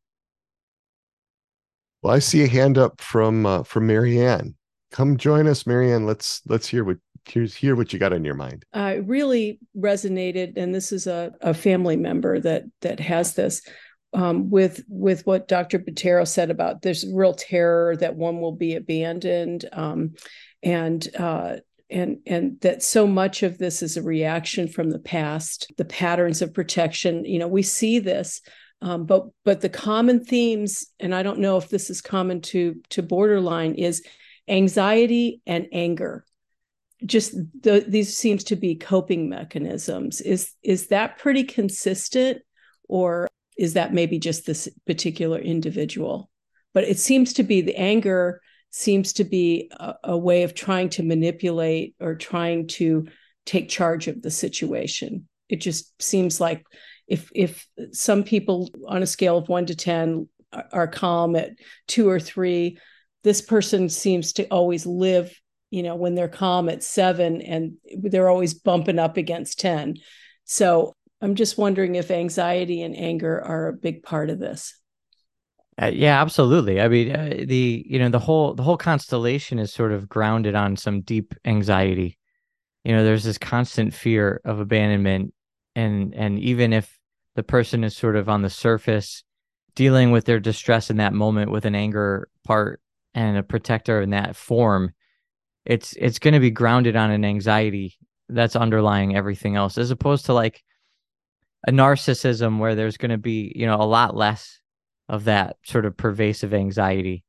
[2.06, 4.54] Well, I see a hand up from uh, from Marianne.
[4.92, 6.06] Come join us, Marianne.
[6.06, 8.64] Let's let's hear what here's hear what you got on your mind.
[8.72, 13.60] I really resonated, and this is a, a family member that that has this
[14.12, 15.80] um, with with what Dr.
[15.80, 20.14] Bottaro said about there's real terror that one will be abandoned, um,
[20.62, 21.56] and uh,
[21.90, 26.40] and and that so much of this is a reaction from the past, the patterns
[26.40, 27.24] of protection.
[27.24, 28.42] You know, we see this,
[28.82, 32.76] um, but but the common themes, and I don't know if this is common to
[32.90, 34.04] to borderline, is
[34.48, 36.24] anxiety and anger.
[37.04, 40.20] Just the, these seems to be coping mechanisms.
[40.20, 42.42] Is is that pretty consistent
[42.88, 46.30] or is that maybe just this particular individual?
[46.74, 50.90] But it seems to be the anger seems to be a, a, way of trying
[50.90, 53.06] to manipulate or trying to
[53.46, 55.26] take charge of the situation.
[55.48, 56.66] It just seems like
[57.06, 60.28] if if some people on a scale of 1 to 10
[60.72, 61.50] are, calm at
[61.88, 62.78] 2 or 3
[63.24, 65.38] this person seems to always live
[65.70, 69.96] you know when they're calm at 7 and they're always bumping up against 10
[70.44, 74.78] so I'm just wondering if anxiety and anger are a big part of this.
[75.80, 76.80] Uh, yeah, absolutely.
[76.80, 80.54] I mean, uh, the you know the whole the whole constellation is sort of grounded
[80.54, 82.18] on some deep anxiety.
[82.84, 85.34] You know, there's this constant fear of abandonment,
[85.74, 86.95] and and even if
[87.36, 89.22] the person is sort of on the surface
[89.74, 92.80] dealing with their distress in that moment with an anger part
[93.14, 94.92] and a protector in that form,
[95.64, 97.96] it's it's going to be grounded on an anxiety
[98.28, 100.64] that's underlying everything else, as opposed to like
[101.68, 104.60] a narcissism where there's going to be you know a lot less
[105.08, 107.22] of that sort of pervasive anxiety.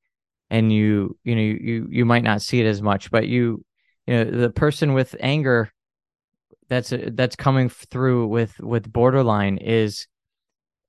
[0.49, 3.65] And you you know you you might not see it as much but you
[4.05, 5.73] you know the person with anger
[6.69, 10.07] that's that's coming through with with borderline is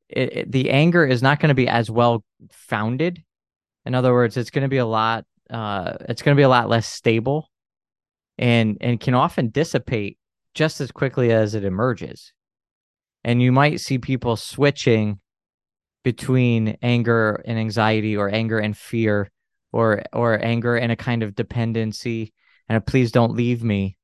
[0.09, 3.23] it, it, the anger is not going to be as well founded.
[3.85, 6.49] In other words it's going to be a lot uh it's going to be a
[6.49, 7.51] lot less stable
[8.37, 10.19] and and can often dissipate
[10.55, 12.33] just as quickly as it emerges.
[13.25, 15.21] And you might see people switching
[16.05, 19.31] between anger and anxiety or anger and fear
[19.73, 22.33] or or anger and a kind of dependency
[22.69, 23.97] and a please don't leave me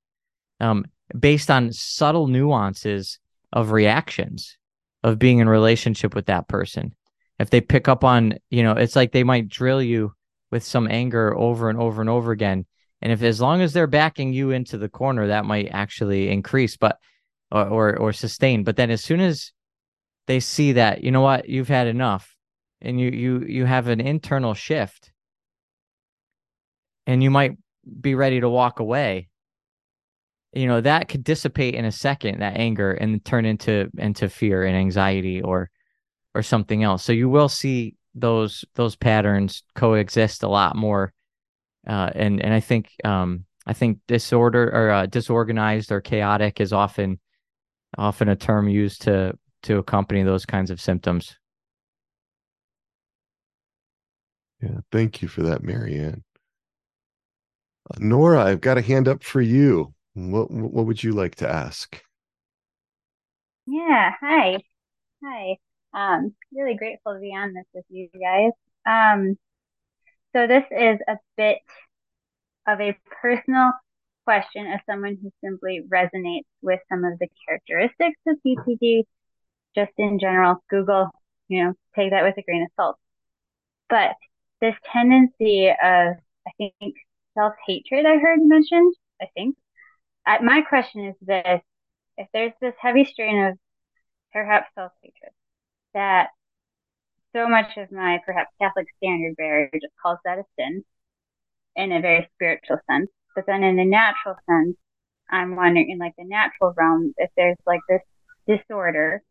[0.61, 0.85] um,
[1.19, 3.19] based on subtle nuances
[3.53, 4.57] of reactions
[5.03, 6.95] of being in relationship with that person.
[7.39, 10.13] If they pick up on you know it's like they might drill you
[10.51, 12.67] with some anger over and over and over again.
[13.03, 16.77] And if as long as they're backing you into the corner that might actually increase
[16.77, 16.99] but
[17.51, 18.65] or, or or sustain.
[18.65, 19.53] But then as soon as
[20.27, 22.35] they see that, you know what, you've had enough,
[22.81, 25.13] and you you you have an internal shift,
[27.07, 27.57] and you might
[28.01, 29.29] be ready to walk away
[30.55, 34.65] you know that could dissipate in a second that anger and turn into into fear
[34.65, 35.71] and anxiety or
[36.35, 37.05] or something else.
[37.05, 41.13] So you will see those those patterns coexist a lot more
[41.87, 46.73] uh, and and i think um i think disorder or uh, disorganized or chaotic is
[46.73, 47.19] often
[47.99, 51.39] often a term used to to accompany those kinds of symptoms.
[54.61, 56.23] Yeah thank you for that marianne
[57.91, 61.49] uh, nora i've got a hand up for you what what would you like to
[61.49, 62.03] ask?
[63.67, 64.59] Yeah, hi.
[65.25, 65.57] Hi.
[65.95, 68.53] Um, really grateful to be on this with you guys.
[68.87, 69.39] Um,
[70.35, 71.59] so this is a bit
[72.67, 73.73] of a personal
[74.25, 79.05] question as someone who simply resonates with some of the characteristics of BPD,
[79.75, 80.63] just in general.
[80.71, 81.11] Google,
[81.49, 82.97] you know, take that with a grain of salt.
[83.89, 84.17] But
[84.61, 86.97] this tendency of, I think,
[87.35, 89.57] self hatred, I heard mentioned, I think,
[90.27, 91.61] I, my question is this:
[92.17, 93.59] if there's this heavy strain of
[94.33, 95.33] perhaps self-hatred
[95.95, 96.31] that
[97.35, 100.85] so much of my perhaps Catholic standard bearer just calls that a sin
[101.77, 104.77] in a very spiritual sense, but then in a natural sense,
[105.31, 108.03] I'm wondering in like the natural realm if there's like this
[108.47, 109.23] disorder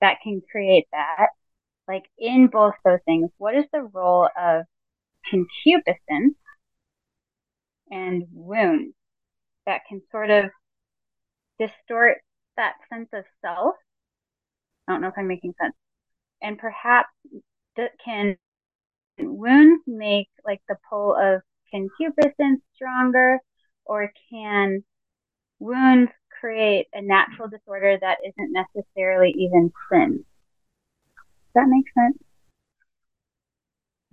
[0.00, 1.28] that can create that.
[1.88, 4.64] Like in both those things, what is the role of
[5.30, 6.36] concupiscence
[7.90, 8.92] and wound
[9.66, 10.46] that can sort of
[11.58, 12.18] distort
[12.56, 13.74] that sense of self.
[14.88, 15.74] I don't know if I'm making sense.
[16.42, 17.08] And perhaps
[17.76, 18.36] that can
[19.18, 23.38] wounds make like the pull of concupiscence stronger,
[23.84, 24.84] or can
[25.58, 30.24] wounds create a natural disorder that isn't necessarily even sin?
[31.54, 32.18] Does that make sense?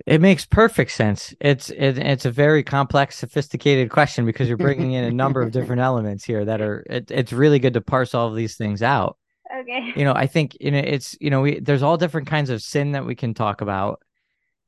[0.06, 1.34] It makes perfect sense.
[1.40, 5.50] It's it, it's a very complex, sophisticated question because you're bringing in a number of
[5.50, 6.84] different elements here that are.
[6.90, 9.16] It, it's really good to parse all of these things out.
[9.60, 9.92] Okay.
[9.96, 12.60] You know, I think you know it's you know we there's all different kinds of
[12.60, 14.02] sin that we can talk about,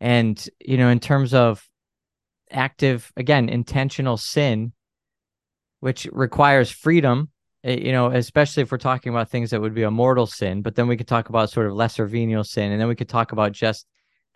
[0.00, 1.68] and you know in terms of
[2.50, 4.72] active again intentional sin,
[5.80, 7.28] which requires freedom.
[7.62, 10.62] Eh, you know, especially if we're talking about things that would be a mortal sin,
[10.62, 13.08] but then we could talk about sort of lesser venial sin, and then we could
[13.08, 13.86] talk about just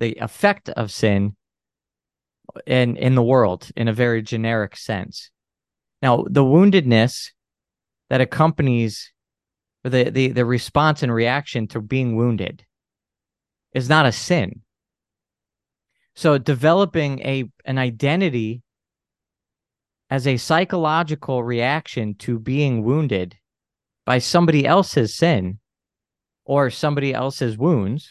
[0.01, 1.37] the effect of sin
[2.67, 5.31] in in the world in a very generic sense.
[6.03, 7.31] Now, the woundedness
[8.09, 9.13] that accompanies
[9.85, 12.65] the the the response and reaction to being wounded
[13.73, 14.63] is not a sin.
[16.15, 18.63] So developing a an identity
[20.11, 23.37] as a psychological reaction to being wounded
[24.05, 25.61] by somebody else's sin
[26.45, 28.11] or somebody else's wounds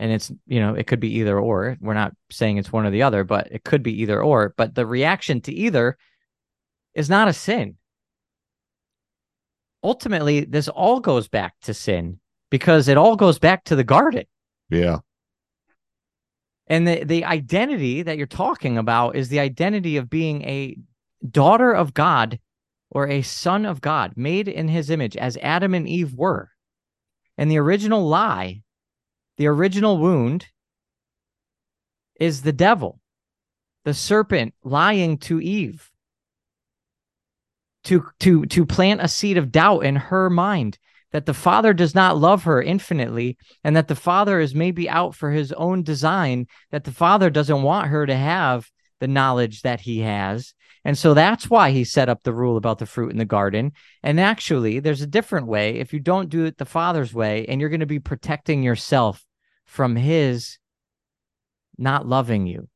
[0.00, 1.76] and it's you know it could be either or.
[1.80, 4.54] We're not saying it's one or the other but it could be either or.
[4.56, 5.96] But the reaction to either
[6.94, 7.76] is not a sin.
[9.84, 12.18] Ultimately this all goes back to sin
[12.50, 14.24] because it all goes back to the garden.
[14.70, 14.98] Yeah.
[16.66, 20.76] And the the identity that you're talking about is the identity of being a
[21.28, 22.40] daughter of God
[22.90, 26.50] or a son of God made in his image as Adam and Eve were.
[27.36, 28.62] And the original lie
[29.40, 30.48] the original wound
[32.20, 33.00] is the devil,
[33.86, 35.90] the serpent lying to Eve
[37.84, 40.76] to to to plant a seed of doubt in her mind
[41.12, 45.14] that the father does not love her infinitely and that the father is maybe out
[45.14, 48.68] for his own design that the father doesn't want her to have
[48.98, 50.52] the knowledge that he has.
[50.84, 53.72] And so that's why he set up the rule about the fruit in the garden.
[54.02, 55.78] And actually there's a different way.
[55.78, 59.24] If you don't do it the father's way and you're going to be protecting yourself
[59.70, 60.58] from his
[61.78, 62.68] not loving you.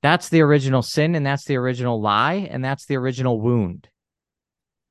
[0.00, 3.90] That's the original sin, and that's the original lie, and that's the original wound.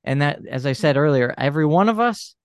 [0.04, 2.36] And that, as I said earlier, every one of us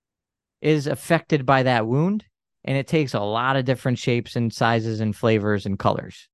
[0.62, 2.24] is affected by that wound,
[2.64, 6.26] and it takes a lot of different shapes and sizes and flavors and colors.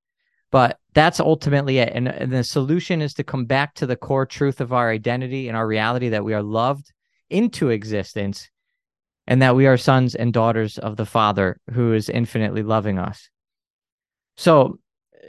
[0.52, 1.90] But that's ultimately it.
[1.92, 5.48] And, and the solution is to come back to the core truth of our identity
[5.48, 6.92] and our reality that we are loved
[7.30, 8.48] into existence
[9.26, 13.28] and that we are sons and daughters of the Father who is infinitely loving us.
[14.36, 14.78] So,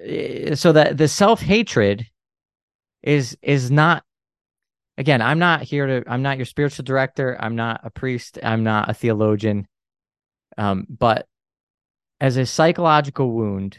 [0.04, 2.08] eh, so that the self hatred
[3.02, 4.04] is is not.
[5.00, 6.12] Again, I'm not here to.
[6.12, 7.38] I'm not your spiritual director.
[7.40, 8.40] I'm not a priest.
[8.44, 9.68] I'm not a theologian.
[10.58, 11.28] Um, but
[12.20, 13.78] as a psychological wound,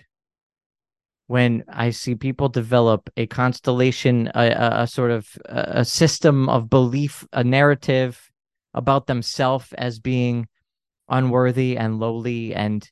[1.26, 6.70] when I see people develop a constellation, a, a, a sort of a system of
[6.70, 8.27] belief, a narrative,
[8.78, 10.46] about themselves as being
[11.08, 12.88] unworthy and lowly and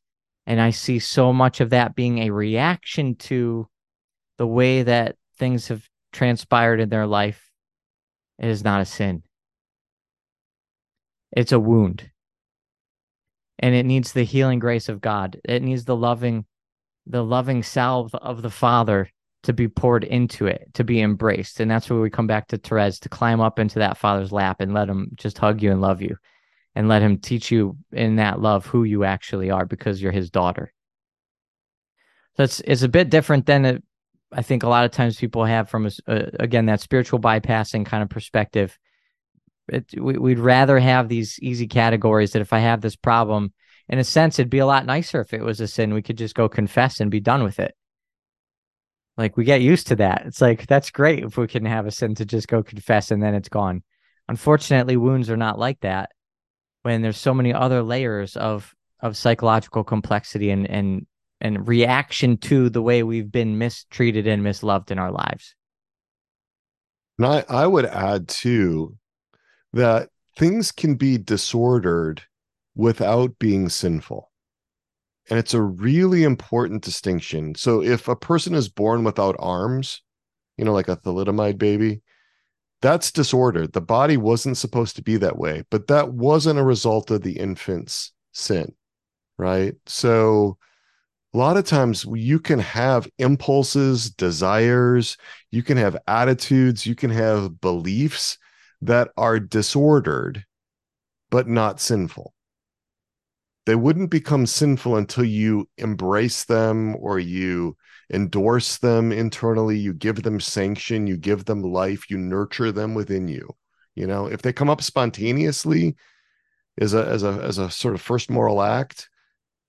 [0.49, 3.69] and I see so much of that being a reaction to
[4.39, 7.51] the way that things have transpired in their life,
[8.39, 9.23] it is not a sin.
[11.33, 12.11] It's a wound.
[13.59, 15.41] And it needs the healing grace of God.
[15.45, 16.45] It needs the loving,
[17.07, 19.11] the loving salve of the Father
[19.47, 21.61] to be poured into it, to be embraced.
[21.61, 24.61] And that's where we come back to Therese to climb up into that father's lap
[24.61, 26.17] and let him just hug you and love you
[26.75, 30.31] and let him teach you in that love who you actually are because you're his
[30.31, 30.73] daughter.
[32.37, 33.85] So it's, a bit different than it,
[34.33, 38.03] I think a lot of times people have from, a, again, that spiritual bypassing kind
[38.03, 38.77] of perspective.
[39.69, 43.55] It, we, we'd rather have these easy categories that if I have this problem,
[43.89, 45.95] in a sense, it'd be a lot nicer if it was a sin.
[45.95, 47.75] We could just go confess and be done with it.
[49.17, 50.25] Like we get used to that.
[50.27, 53.23] It's like that's great if we can have a sin to just go confess and
[53.23, 53.83] then it's gone.
[54.29, 56.11] Unfortunately, wounds are not like that
[56.83, 61.07] when there's so many other layers of of psychological complexity and and
[61.41, 65.55] and reaction to the way we've been mistreated and misloved in our lives.
[67.19, 68.97] And I, I would add too
[69.73, 72.23] that things can be disordered
[72.75, 74.26] without being sinful.
[75.29, 77.55] And it's a really important distinction.
[77.55, 80.03] So if a person is born without arms,
[80.57, 82.03] you know, like a thalidomide baby,
[82.81, 83.73] that's disordered.
[83.73, 87.39] The body wasn't supposed to be that way, but that wasn't a result of the
[87.39, 88.73] infant's sin,
[89.39, 89.75] right?
[89.87, 90.59] So
[91.35, 95.17] a lot of times you can have impulses, desires,
[95.51, 98.39] you can have attitudes, you can have beliefs
[98.83, 100.45] that are disordered,
[101.31, 102.35] but not sinful
[103.67, 107.77] they wouldn't become sinful until you embrace them or you
[108.13, 113.29] endorse them internally you give them sanction you give them life you nurture them within
[113.29, 113.49] you
[113.97, 114.27] you know?
[114.27, 115.97] If they come up spontaneously
[116.79, 119.09] as a as a as a sort of first moral act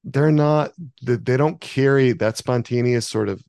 [0.03, 0.71] they're not
[1.01, 3.41] they don't carry that spontaneous sort of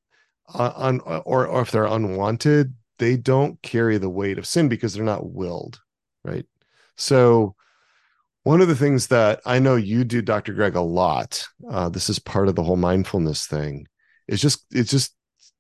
[0.55, 4.95] uh, un, or or if they're unwanted they don't carry the weight of sin because
[4.95, 5.81] they're not willed
[6.25, 6.47] right?
[6.97, 7.55] So
[8.49, 10.55] one of the things that I know you do, Dr.
[10.55, 13.87] Greg, a lot, uh, this is part of the whole mindfulness thing,
[14.27, 15.15] is just it's just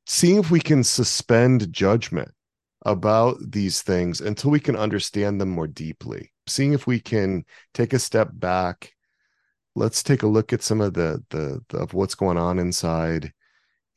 [0.06, 2.30] seeing if we can suspend judgment
[2.86, 6.32] about these things until we can understand them more deeply.
[6.46, 8.94] Seeing if we can take a step back.
[9.74, 13.34] Let's take a look at some of the, the, the of what's going on inside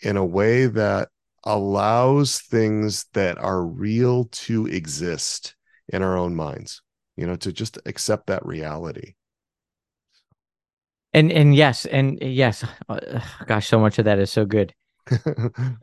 [0.01, 1.07] in a way that
[1.45, 5.55] allows things that are real to exist
[5.87, 6.81] in our own minds
[7.21, 9.13] you know to just accept that reality.
[11.13, 12.99] And and yes and yes uh,
[13.45, 14.73] gosh so much of that is so good.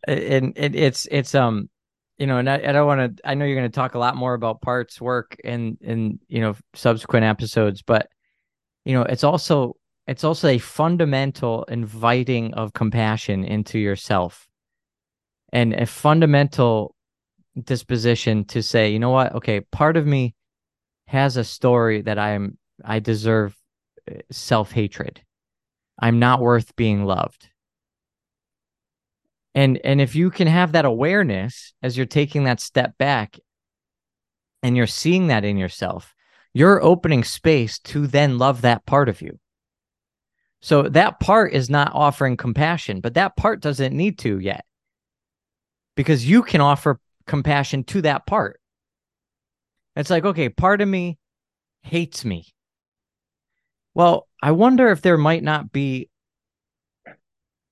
[0.07, 1.71] And it, it's it's um
[2.19, 3.99] you know and i, I don't want to i know you're going to talk a
[3.99, 8.09] lot more about parts work and and you know subsequent episodes but
[8.85, 9.77] you know it's also
[10.09, 14.49] it's also a fundamental inviting of compassion into yourself.
[15.53, 16.95] And a fundamental
[17.63, 19.35] disposition to say you know what?
[19.35, 20.35] Okay part of me
[21.09, 23.57] has a story that I am I deserve
[24.09, 25.21] uh, self-hatred.
[26.01, 27.49] I'm not worth being loved.
[29.55, 33.39] And and if you can have that awareness as you're taking that step back
[34.63, 36.15] and you're seeing that in yourself,
[36.53, 39.39] you're opening space to then love that part of you.
[40.61, 44.65] So that part is not offering compassion, but that part doesn't need to yet.
[45.97, 48.61] Because you can offer compassion to that part.
[49.99, 51.19] It's like, okay, part of me
[51.83, 52.47] hates me.
[53.95, 56.09] Well, I wonder if there might not be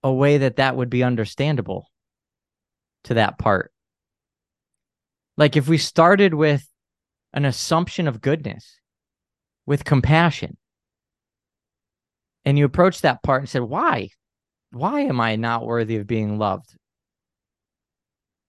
[0.03, 1.87] a way that that would be understandable
[3.05, 3.73] to that part.
[5.37, 6.69] Like if we started with
[7.33, 8.81] an assumption of goodness,
[9.65, 10.57] with compassion,
[12.45, 14.09] and you approach that part and said, Why?
[14.73, 16.77] Why am I not worthy of being loved?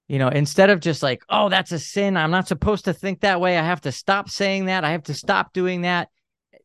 [0.07, 2.17] You know instead of just like oh that's a sin.
[2.17, 3.57] I'm not supposed to think that way.
[3.57, 4.83] I have to stop saying that.
[4.83, 6.09] I have to stop doing that.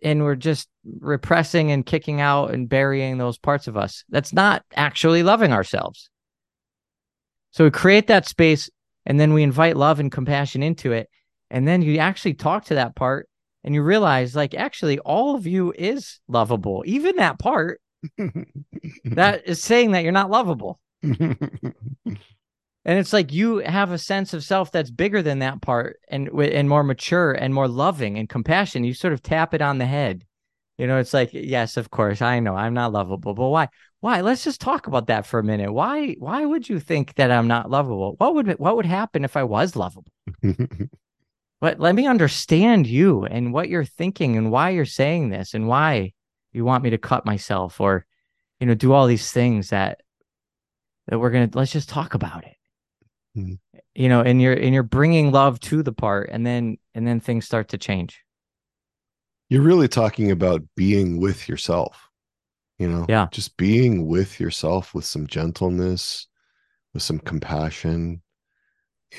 [0.05, 0.69] And we're just
[1.01, 6.11] repressing and kicking out and burying those parts of us that's not actually loving ourselves.
[7.53, 8.69] So we create that space
[9.07, 11.09] and then we invite love and compassion into it.
[11.51, 13.29] And then you actually talk to that part
[13.63, 17.81] and you realize like actually all of you is lovable even that part.
[19.05, 20.81] That is saying that you're not lovable
[22.85, 26.29] and it's like you have a sense of self that's bigger than that part and
[26.29, 28.85] and more mature and more loving and compassion.
[28.85, 30.25] You sort of tap it on the head.
[30.79, 33.69] You know it's like yes of course i know i'm not lovable but why
[34.01, 34.21] why?
[34.21, 35.73] Let's just talk about that for a minute.
[35.73, 38.17] Why why would you think that i'm not lovable?
[38.19, 40.11] What would what would happen if i was lovable?
[41.63, 45.69] But let me understand you and what you're thinking and why you're saying this and
[45.69, 46.13] why
[46.53, 48.05] you want me to cut myself or
[48.59, 50.01] you know do all these things that
[51.07, 52.57] that we're gonna let's just talk about it
[53.37, 53.59] Mhm.
[53.95, 57.21] You know, and you're and you're bringing love to the part, and then and then
[57.21, 58.23] things start to change.
[59.49, 62.09] You're really talking about being with yourself.
[62.79, 63.29] You know, Yeah.
[63.31, 66.27] just being with yourself with some gentleness,
[66.95, 68.23] with some compassion.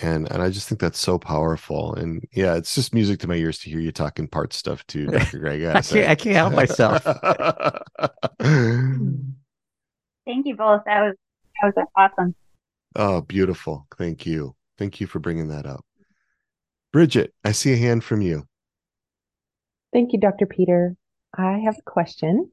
[0.01, 1.93] And and I just think that's so powerful.
[1.95, 5.05] And yeah, it's just music to my ears to hear you talking part stuff too,
[5.11, 5.37] Dr.
[5.39, 5.63] Greg.
[5.63, 7.03] I can't I can't help myself.
[10.25, 10.81] Thank you both.
[10.85, 11.15] That was
[11.61, 12.35] that was awesome.
[12.95, 13.87] Oh, beautiful.
[13.97, 14.55] Thank you.
[14.77, 15.85] Thank you for bringing that up.
[16.91, 18.43] Bridget, I see a hand from you.
[19.91, 20.45] Thank you, Dr.
[20.45, 20.95] Peter.
[21.35, 22.51] I have a question.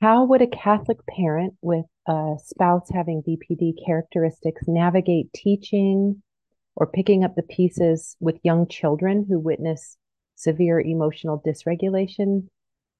[0.00, 6.22] How would a Catholic parent with a spouse having BPD characteristics navigate teaching
[6.74, 9.96] or picking up the pieces with young children who witness
[10.34, 12.48] severe emotional dysregulation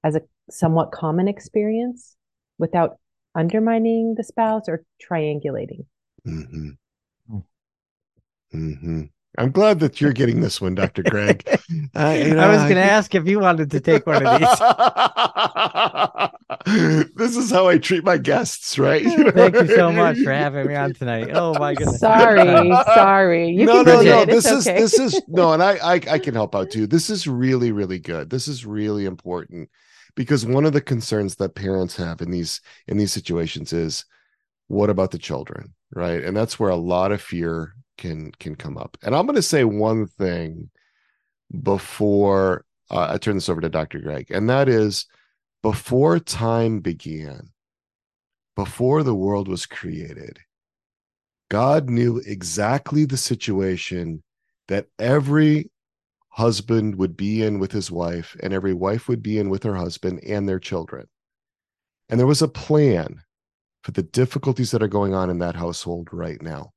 [0.03, 2.17] as a somewhat common experience
[2.59, 2.97] without
[3.35, 5.85] undermining the spouse or triangulating?
[6.27, 6.71] Hmm
[7.29, 7.39] Hmm.
[8.53, 9.03] hmm
[9.39, 11.03] I'm glad that you're getting this one, Dr.
[11.05, 11.47] Greg.
[11.95, 14.49] Uh, you I was going to ask if you wanted to take one of these.
[17.17, 19.03] this is how I treat my guests, right?
[19.03, 19.31] You know?
[19.33, 21.31] Thank you so much for having me on tonight.
[21.33, 22.01] Oh my goodness.
[22.01, 23.51] Sorry, sorry.
[23.51, 24.23] You no, can no, no.
[24.23, 24.31] it.
[24.31, 24.79] This It's is okay.
[24.79, 26.87] this is no, and I, I I can help out too.
[26.87, 28.31] This is really really good.
[28.31, 29.71] This is really important
[30.15, 34.05] because one of the concerns that parents have in these in these situations is
[34.69, 36.23] what about the children, right?
[36.23, 38.97] And that's where a lot of fear can can come up.
[39.03, 40.71] And I'm going to say one thing
[41.63, 44.01] before uh, I turn this over to Dr.
[44.01, 45.07] Greg, and that is
[45.63, 47.51] before time began,
[48.55, 50.39] before the world was created,
[51.49, 54.23] God knew exactly the situation
[54.69, 55.71] that every
[56.29, 59.75] husband would be in with his wife, and every wife would be in with her
[59.75, 61.07] husband and their children.
[62.09, 63.23] And there was a plan
[63.87, 66.73] for the difficulties that are going on in that household right now.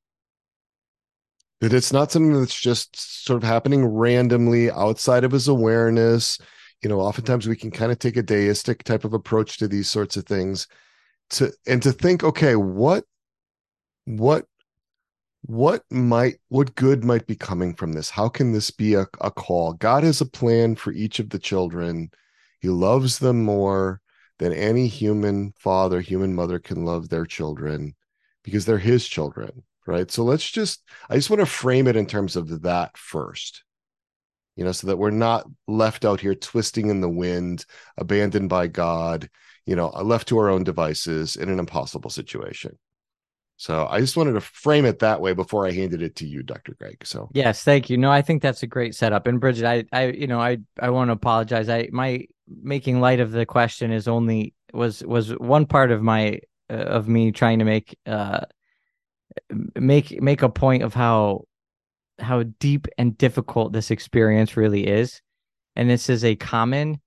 [1.60, 6.38] That it's not something that's just sort of happening randomly outside of his awareness.
[6.84, 9.90] You know, oftentimes we can kind of take a deistic type of approach to these
[9.90, 10.68] sorts of things
[11.32, 13.06] to and to think, okay, what
[14.06, 14.46] what
[15.42, 19.32] what might what good might be coming from this how can this be a, a
[19.32, 22.12] call god has a plan for each of the children
[22.60, 24.02] he loves them more
[24.40, 27.96] than any human father human mother can love their children
[28.44, 30.12] because they're his children right?
[30.12, 33.64] So let's just i just want to frame it in terms of that first
[34.56, 37.66] you know so that we're not left out here twisting in the wind
[37.98, 39.30] abandoned by god
[39.66, 42.78] you know left to our own devices in an impossible situation
[43.60, 46.44] so I just wanted to frame it that way before I handed it to you,
[46.44, 46.76] Dr.
[46.76, 47.06] Greg.
[47.06, 47.98] So Yes, thank you.
[47.98, 49.28] No, I think that's a great setup.
[49.28, 51.68] And Bridget, I, I, you know, I, I want to apologize.
[51.68, 56.40] I, my making light of the question is only was was one part of my
[56.70, 58.46] uh, of me trying to make uh
[59.76, 61.44] make make a point of how
[62.18, 65.22] how deep and difficult this experience really is,
[65.76, 67.02] and this is a common,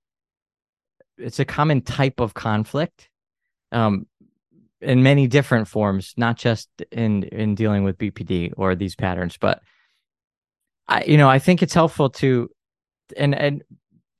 [1.17, 3.09] it's a common type of conflict.
[3.71, 4.05] Um,
[4.83, 9.61] in many different forms, not just in in dealing with BPD or these patterns, but
[10.87, 12.49] I you know, I think it's helpful to
[13.17, 13.63] and and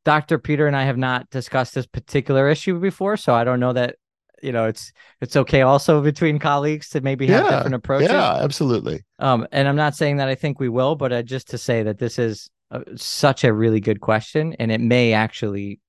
[0.06, 0.38] Dr.
[0.38, 3.96] Peter and I have not discussed this particular issue before, so I don't know that
[4.42, 4.92] you know, it's
[5.22, 8.12] it's okay also between colleagues to maybe have Yeah, different approaches.
[8.12, 9.04] yeah, absolutely.
[9.20, 11.84] Um and I'm not saying that I think we will, but uh, just to say
[11.84, 15.80] that this is uh, such a really good question and it may actually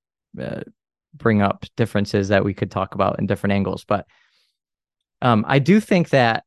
[0.41, 0.61] uh,
[1.17, 4.07] bring up differences that we could talk about in different angles, but
[5.25, 6.45] um, I do think that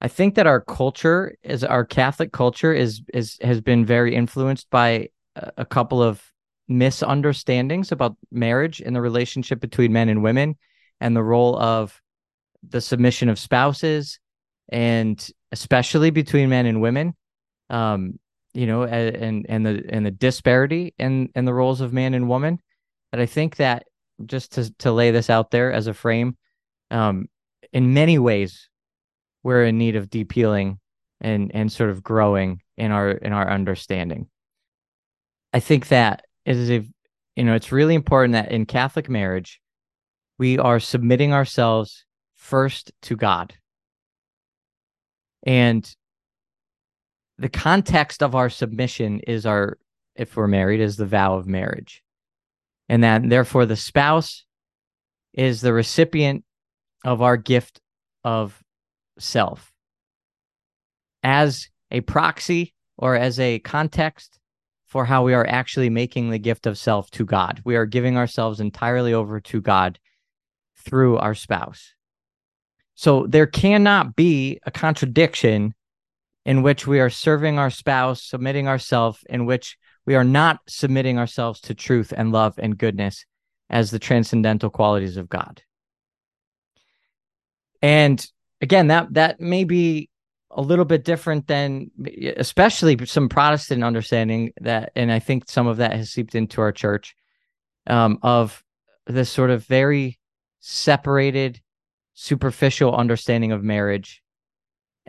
[0.00, 4.68] I think that our culture is our Catholic culture is is has been very influenced
[4.68, 6.20] by a, couple of
[6.66, 10.56] misunderstandings about marriage and the relationship between men and women
[11.00, 12.00] and the role of
[12.68, 14.18] the submission of spouses
[14.70, 17.14] and especially between men and women.
[17.70, 18.18] Um
[18.54, 22.28] you know and and the and the disparity in in the roles of man and
[22.28, 22.58] woman.
[23.12, 23.84] That I think that
[24.26, 26.36] just to to lay this out there as a frame
[26.90, 27.28] um
[27.72, 28.68] in many ways
[29.42, 30.78] we're in need of deep healing
[31.20, 34.28] and and sort of growing in our in our understanding.
[35.52, 36.86] I think that is a
[37.36, 39.60] you know it's really important that in catholic marriage
[40.38, 42.04] we are submitting ourselves
[42.34, 43.54] first to god.
[45.44, 45.88] And
[47.38, 49.78] the context of our submission is our
[50.14, 52.02] if we're married is the vow of marriage.
[52.88, 54.44] And that therefore the spouse
[55.32, 56.44] is the recipient
[57.04, 57.80] of our gift
[58.24, 58.62] of
[59.18, 59.72] self
[61.22, 64.38] as a proxy or as a context
[64.86, 67.60] for how we are actually making the gift of self to God.
[67.64, 69.98] We are giving ourselves entirely over to God
[70.76, 71.92] through our spouse.
[72.94, 75.74] So there cannot be a contradiction
[76.44, 79.76] in which we are serving our spouse, submitting ourselves, in which
[80.06, 83.26] we are not submitting ourselves to truth and love and goodness
[83.68, 85.62] as the transcendental qualities of God.
[87.82, 88.24] And
[88.60, 90.10] again, that that may be
[90.50, 91.90] a little bit different than
[92.36, 96.72] especially some Protestant understanding that, and I think some of that has seeped into our
[96.72, 97.14] church
[97.86, 98.62] um, of
[99.06, 100.18] this sort of very
[100.60, 101.60] separated,
[102.14, 104.22] superficial understanding of marriage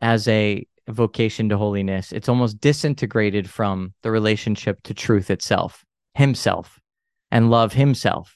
[0.02, 2.12] as a vocation to holiness.
[2.12, 6.80] It's almost disintegrated from the relationship to truth itself, himself,
[7.32, 8.36] and love himself.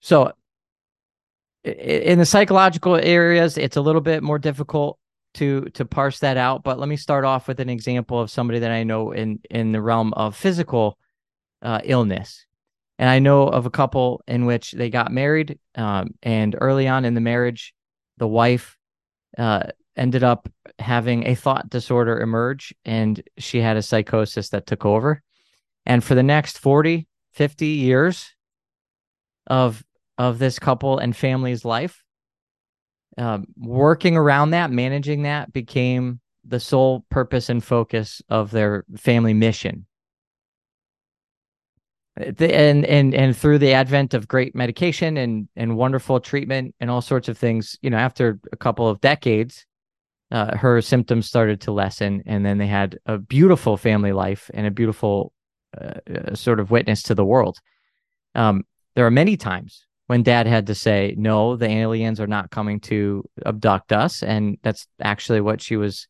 [0.00, 0.32] So
[1.64, 4.98] in the psychological areas, it's a little bit more difficult
[5.34, 6.62] to to parse that out.
[6.62, 9.72] But let me start off with an example of somebody that I know in in
[9.72, 10.98] the realm of physical
[11.62, 12.46] uh, illness.
[12.98, 17.04] And I know of a couple in which they got married, um, and early on
[17.04, 17.74] in the marriage,
[18.18, 18.76] the wife
[19.38, 19.64] uh,
[19.96, 20.48] ended up
[20.78, 25.22] having a thought disorder emerge, and she had a psychosis that took over.
[25.86, 28.34] And for the next 40, 50 years
[29.46, 29.82] of
[30.22, 32.04] of this couple and family's life,
[33.18, 39.34] um, working around that, managing that became the sole purpose and focus of their family
[39.34, 39.84] mission.
[42.16, 47.00] And and and through the advent of great medication and and wonderful treatment and all
[47.00, 49.66] sorts of things, you know, after a couple of decades,
[50.30, 54.68] uh, her symptoms started to lessen, and then they had a beautiful family life and
[54.68, 55.32] a beautiful
[55.80, 57.58] uh, uh sort of witness to the world.
[58.36, 58.64] Um,
[58.94, 62.80] there are many times when dad had to say, no, the aliens are not coming
[62.80, 64.22] to abduct us.
[64.22, 66.06] And that's actually what she was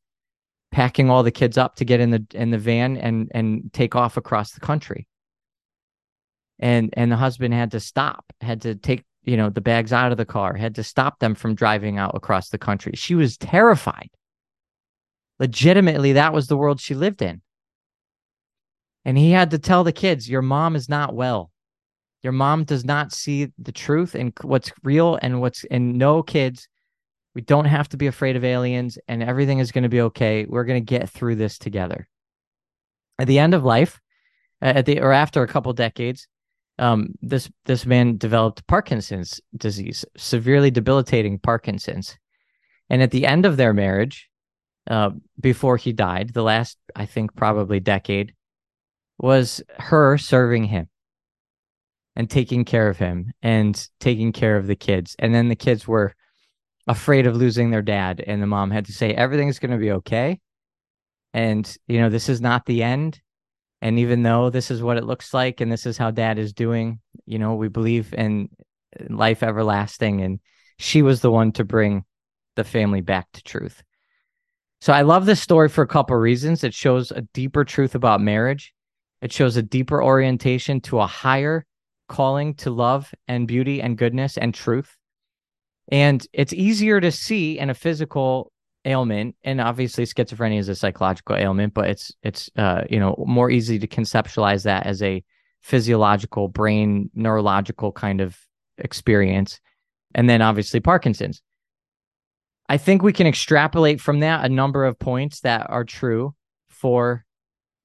[0.72, 3.94] packing all the kids up to get in the in the van and and take
[3.94, 5.06] off across the country.
[6.58, 10.10] And and the husband had to stop, had to take, you know, the bags out
[10.10, 12.94] of the car, had to stop them from driving out across the country.
[12.96, 14.10] She was terrified.
[15.38, 17.40] Legitimately, that was the world she lived in.
[19.04, 21.52] And he had to tell the kids, Your mom is not well.
[22.22, 26.68] Your mom does not see the truth and what's real and what's and no kids.
[27.34, 30.44] We don't have to be afraid of aliens and everything is going to be okay.
[30.44, 32.08] We're going to get through this together.
[33.18, 34.00] At the end of life,
[34.60, 36.28] at the or after a couple decades,
[36.78, 42.16] um, this this man developed Parkinson's disease, severely debilitating Parkinson's.
[42.88, 44.28] And at the end of their marriage,
[44.88, 45.10] uh,
[45.40, 48.34] before he died, the last I think probably decade,
[49.18, 50.88] was her serving him
[52.14, 55.16] and taking care of him and taking care of the kids.
[55.18, 56.14] And then the kids were
[56.86, 58.22] afraid of losing their dad.
[58.26, 60.40] And the mom had to say, everything's going to be okay.
[61.32, 63.20] And, you know, this is not the end.
[63.80, 66.52] And even though this is what it looks like and this is how dad is
[66.52, 68.48] doing, you know, we believe in
[69.08, 70.20] life everlasting.
[70.20, 70.40] And
[70.78, 72.04] she was the one to bring
[72.56, 73.82] the family back to truth.
[74.80, 76.64] So I love this story for a couple of reasons.
[76.64, 78.74] It shows a deeper truth about marriage.
[79.22, 81.64] It shows a deeper orientation to a higher
[82.12, 84.96] calling to love and beauty and goodness and truth.
[85.90, 88.52] And it's easier to see in a physical
[88.84, 93.50] ailment, and obviously schizophrenia is a psychological ailment, but it's it's uh, you know more
[93.50, 95.24] easy to conceptualize that as a
[95.62, 98.36] physiological brain neurological kind of
[98.78, 99.58] experience.
[100.14, 101.40] And then obviously Parkinson's.
[102.68, 106.34] I think we can extrapolate from that a number of points that are true
[106.68, 107.24] for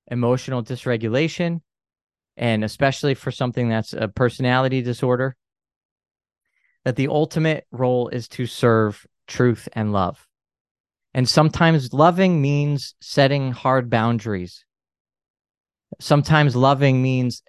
[0.09, 1.61] emotional dysregulation,
[2.37, 5.35] and especially for something that's a personality disorder,
[6.85, 10.25] that the ultimate role is to serve truth and love.
[11.13, 14.63] And sometimes loving means setting hard boundaries.
[15.99, 17.41] Sometimes loving means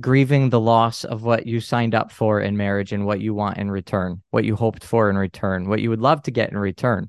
[0.00, 3.58] grieving the loss of what you signed up for in marriage and what you want
[3.58, 6.58] in return, what you hoped for in return, what you would love to get in
[6.58, 7.08] return.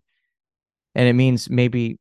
[0.94, 1.98] And it means maybe,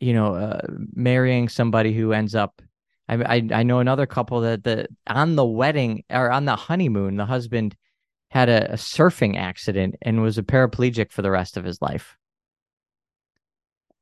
[0.00, 0.60] you know, uh,
[0.92, 2.60] marrying somebody who ends up
[3.08, 7.16] I, I, I know another couple that the on the wedding or on the honeymoon,
[7.16, 7.76] the husband
[8.30, 12.16] had a, a surfing accident and was a paraplegic for the rest of his life.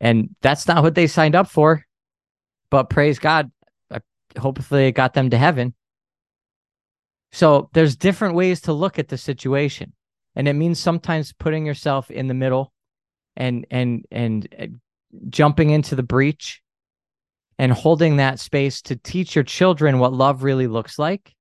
[0.01, 1.85] And that's not what they signed up for.
[2.71, 3.51] But praise God,
[3.91, 4.01] I,
[4.39, 5.75] hopefully it got them to heaven.
[7.33, 9.93] So there's different ways to look at the situation.
[10.35, 12.73] And it means sometimes putting yourself in the middle
[13.37, 14.67] and and and uh,
[15.29, 16.63] jumping into the breach
[17.59, 21.35] and holding that space to teach your children what love really looks like.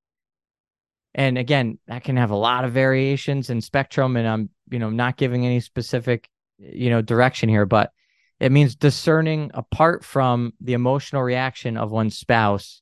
[1.13, 4.18] And again, that can have a lot of variations and spectrum.
[4.18, 7.91] And I'm, you know, not giving any specific, you know, direction here, but
[8.39, 12.82] it means discerning apart from the emotional reaction of one's spouse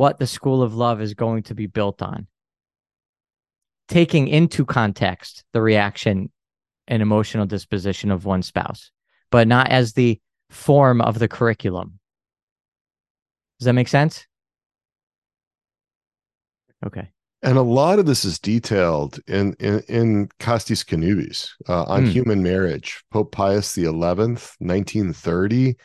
[0.00, 2.26] what the school of love is going to be built on.
[3.88, 6.30] Taking into context the reaction
[6.88, 8.90] and emotional disposition of one spouse,
[9.30, 11.99] but not as the form of the curriculum.
[13.60, 14.26] Does that make sense?
[16.84, 17.10] Okay.
[17.42, 22.10] And a lot of this is detailed in in, in Casti Connubii uh, on Hmm.
[22.10, 23.02] human marriage.
[23.12, 23.76] Pope Pius
[24.60, 25.76] nineteen thirty.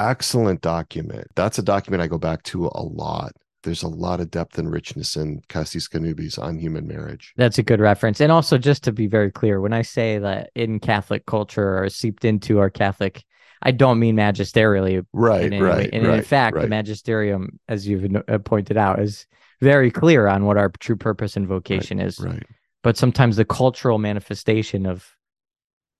[0.00, 1.28] Excellent document.
[1.36, 3.32] That's a document I go back to a lot.
[3.62, 7.32] There's a lot of depth and richness in Casti Connubii on human marriage.
[7.36, 8.20] That's a good reference.
[8.20, 11.88] And also, just to be very clear, when I say that in Catholic culture or
[11.88, 13.24] seeped into our Catholic,
[13.64, 15.68] I don't mean magisterially Right, in any way.
[15.68, 16.18] right, And right.
[16.18, 19.26] in fact, the magisterium, as you've uh, pointed out, is
[19.60, 22.20] very clear on what our true purpose and vocation is.
[22.20, 22.42] right.
[22.82, 25.16] But sometimes the cultural manifestation of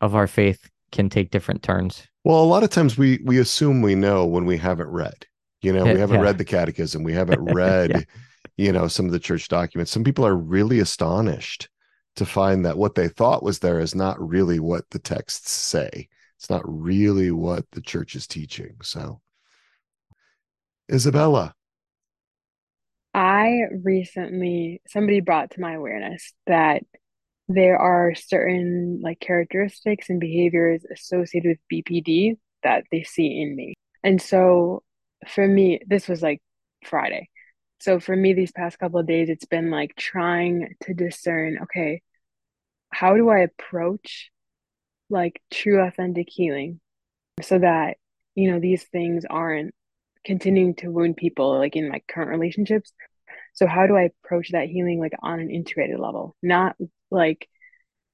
[0.01, 2.07] of our faith can take different turns.
[2.25, 5.27] Well, a lot of times we we assume we know when we haven't read.
[5.63, 6.23] You know, we haven't yeah.
[6.23, 7.03] read the catechism.
[7.03, 8.01] We haven't read, Yeah.
[8.59, 9.91] you know, some of the church documents.
[9.91, 11.69] Some people are really astonished
[12.17, 16.09] to find that what they thought was there is not really what the texts say.
[16.45, 18.77] It's not really what the church is teaching.
[18.83, 19.23] So,
[20.93, 21.55] Isabella,
[23.15, 26.83] I recently, somebody brought to my awareness that
[27.49, 33.73] there are certain like characteristics and behaviors associated with BPD that they see in me.
[34.03, 34.83] And so
[35.27, 36.43] for me, this was like
[36.85, 37.31] Friday.
[37.81, 42.03] So for me, these past couple of days, it's been like trying to discern, okay,
[42.91, 44.31] how do I approach
[45.15, 46.81] like true authentic healing
[47.41, 47.97] so that,
[48.35, 49.75] you know, these things aren't
[50.25, 52.93] continuing to wound people like in my current relationships.
[53.55, 56.77] So how do I approach that healing like on an integrated level, not
[57.11, 57.49] like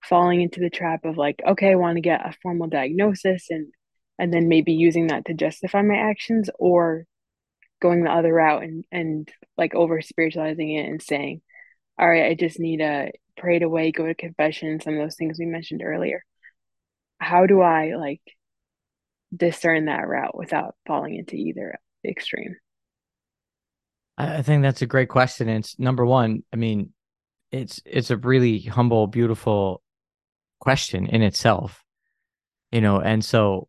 [0.04, 3.72] falling into the trap of like, okay, I want to get a formal diagnosis and
[4.18, 7.06] and then maybe using that to justify my actions or
[7.80, 11.40] going the other route and and like over spiritualizing it and saying,
[11.98, 15.16] all right, I just need to pray it away, go to confession, some of those
[15.16, 16.22] things we mentioned earlier.
[17.20, 18.22] How do I like
[19.34, 22.56] discern that route without falling into either extreme?
[24.18, 25.48] I think that's a great question.
[25.48, 26.92] And it's number one, I mean,
[27.52, 29.82] it's it's a really humble, beautiful
[30.60, 31.82] question in itself.
[32.70, 33.68] You know, and so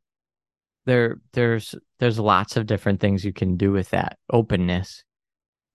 [0.85, 5.03] there there's there's lots of different things you can do with that openness.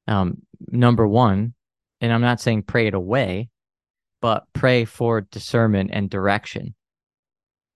[0.09, 1.55] Um, number one,
[2.01, 3.49] and I'm not saying pray it away,
[4.21, 6.75] but pray for discernment and direction.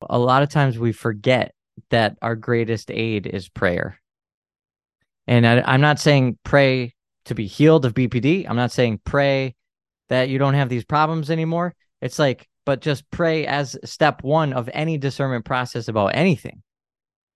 [0.08, 1.54] A lot of times we forget
[1.90, 4.00] that our greatest aid is prayer.
[5.26, 6.94] And I, I'm not saying pray
[7.26, 8.46] to be healed of BPD.
[8.48, 9.54] I'm not saying pray
[10.08, 11.74] that you don't have these problems anymore.
[12.00, 16.62] It's like, but just pray as step one of any discernment process about anything.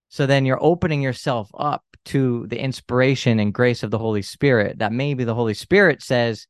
[0.08, 4.78] So then you're opening yourself up to the inspiration and grace of the Holy Spirit
[4.78, 6.46] that maybe the Holy Spirit says,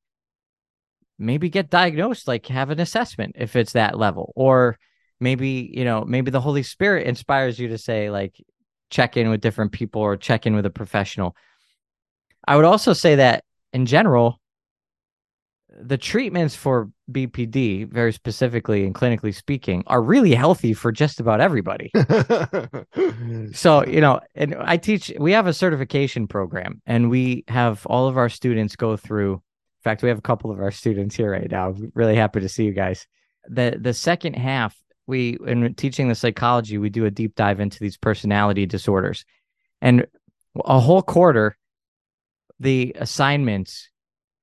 [1.18, 4.32] maybe get diagnosed, like have an assessment if it's that level.
[4.34, 4.78] Or
[5.20, 8.34] maybe, you know, maybe the Holy Spirit inspires you to say, like,
[8.90, 11.36] check in with different people or check in with a professional.
[12.46, 14.40] I would also say that in general,
[15.80, 21.40] the treatments for BPD, very specifically and clinically speaking, are really healthy for just about
[21.40, 21.90] everybody.
[23.52, 28.08] So, you know, and I teach, we have a certification program and we have all
[28.08, 29.34] of our students go through.
[29.34, 31.74] In fact, we have a couple of our students here right now.
[31.94, 33.06] Really happy to see you guys.
[33.48, 34.76] The the second half,
[35.07, 39.24] we in teaching the psychology, we do a deep dive into these personality disorders.
[39.80, 40.07] And
[40.64, 41.57] a whole quarter,
[42.61, 43.90] the assignments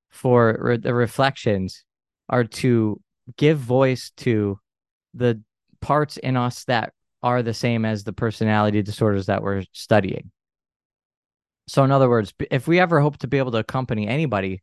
[0.10, 1.84] for re- the reflections
[2.30, 3.02] are to
[3.38, 4.60] give voice to
[5.14, 5.42] the
[5.82, 6.94] parts in us that
[7.24, 10.32] are the same as the personality disorders that we're studying.
[11.68, 14.62] So, in other words, if we ever hope to be able to accompany anybody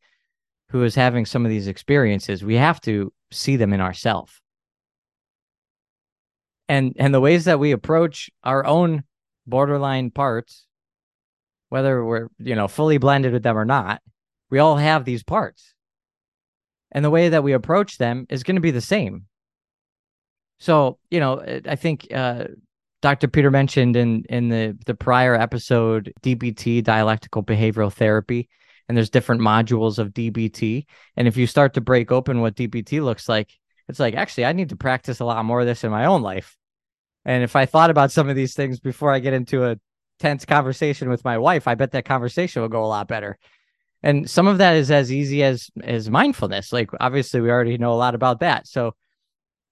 [0.70, 4.40] who is having some of these experiences, we have to see them in ourselves.
[6.68, 9.04] And and the ways that we approach our own
[9.46, 10.66] borderline parts,
[11.70, 14.02] whether we're you know fully blended with them or not,
[14.50, 15.74] we all have these parts.
[16.92, 19.26] And the way that we approach them is going to be the same.
[20.58, 22.44] So, you know, I think uh,
[23.00, 23.28] Dr.
[23.28, 28.48] Peter mentioned in in the the prior episode DBT, dialectical behavioral therapy,
[28.88, 30.84] and there's different modules of DBT.
[31.16, 33.52] And if you start to break open what DBT looks like,
[33.88, 36.22] it's like actually I need to practice a lot more of this in my own
[36.22, 36.56] life.
[37.24, 39.76] And if I thought about some of these things before I get into a
[40.18, 43.38] tense conversation with my wife, I bet that conversation will go a lot better.
[44.02, 46.72] And some of that is as easy as as mindfulness.
[46.72, 48.66] Like obviously we already know a lot about that.
[48.66, 48.94] So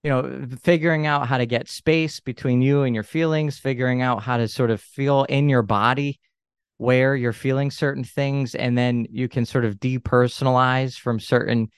[0.03, 4.23] you know, figuring out how to get space between you and your feelings, figuring out
[4.23, 6.21] how to sort of feel in your body
[6.79, 11.71] where you're feeling certain things, and then you can sort of depersonalize from certain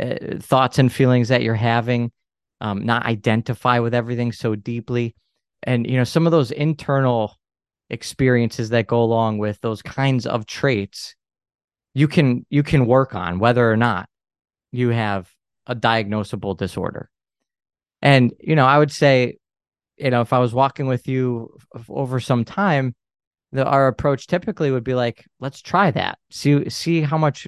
[0.00, 2.10] uh, thoughts and feelings that you're having,
[2.60, 5.14] um, not identify with everything so deeply.
[5.62, 7.36] And, you know, some of those internal
[7.90, 11.14] experiences that go along with those kinds of traits
[11.94, 14.08] you can you can work on whether or not
[14.72, 15.30] you have
[15.66, 17.10] a diagnosable disorder
[18.00, 19.36] and you know i would say
[19.98, 21.54] you know if i was walking with you
[21.88, 22.94] over some time
[23.52, 27.46] the, our approach typically would be like let's try that see see how much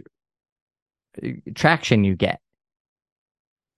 [1.54, 2.40] traction you get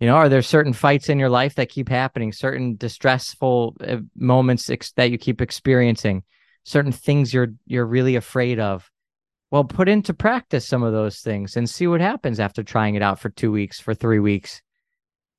[0.00, 3.98] you know, are there certain fights in your life that keep happening, certain distressful uh,
[4.14, 6.22] moments ex- that you keep experiencing,
[6.64, 8.90] certain things you're you're really afraid of?
[9.50, 13.02] Well, put into practice some of those things and see what happens after trying it
[13.02, 14.60] out for 2 weeks, for 3 weeks.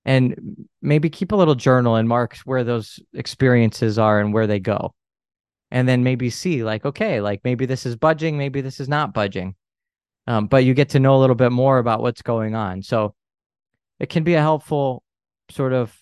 [0.06, 4.60] And maybe keep a little journal and mark where those experiences are and where they
[4.60, 4.96] go.
[5.70, 9.14] And then maybe see like okay, like maybe this is budging, maybe this is not
[9.14, 9.56] budging.
[10.28, 12.84] Um, but you get to know a little bit more about what's going on.
[12.84, 13.16] So
[14.00, 15.04] it can be a helpful
[15.50, 15.98] sort of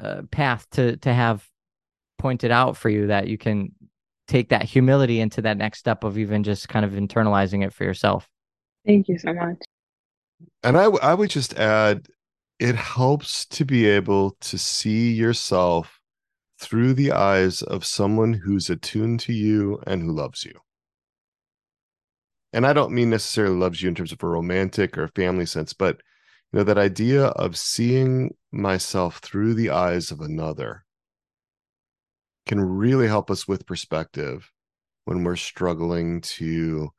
[0.00, 1.48] uh, path to to have
[2.18, 3.74] pointed out for you that you can
[4.28, 7.84] take that humility into that next step of even just kind of internalizing it for
[7.84, 8.28] yourself.
[8.84, 9.58] Thank you so much.
[10.62, 12.08] And I, w- I would just add,
[12.58, 16.00] it helps to be able to see yourself
[16.58, 20.58] through the eyes of someone who's attuned to you and who loves you.
[22.52, 25.72] And I don't mean necessarily loves you in terms of a romantic or family sense,
[25.72, 25.96] but
[26.52, 30.84] you know that idea of seeing myself through the eyes of another
[32.46, 34.50] can really help us with perspective
[35.04, 36.90] when we're struggling to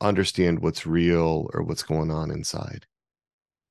[0.00, 2.86] understand what's real or what's going on inside.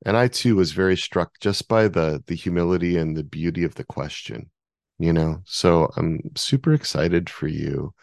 [0.06, 3.76] And i too was very struck just by the the humility and the beauty of
[3.76, 4.52] the question
[4.98, 5.42] you know?
[5.46, 7.94] So i'm super excited for you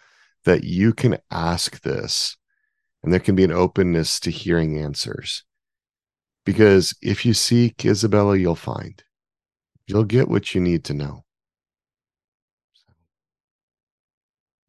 [0.44, 2.36] that you can ask this
[3.02, 5.44] and there can be an openness to hearing answers
[6.44, 9.02] because if you seek Isabella, you'll find.
[9.86, 11.24] You'll get what you need to know.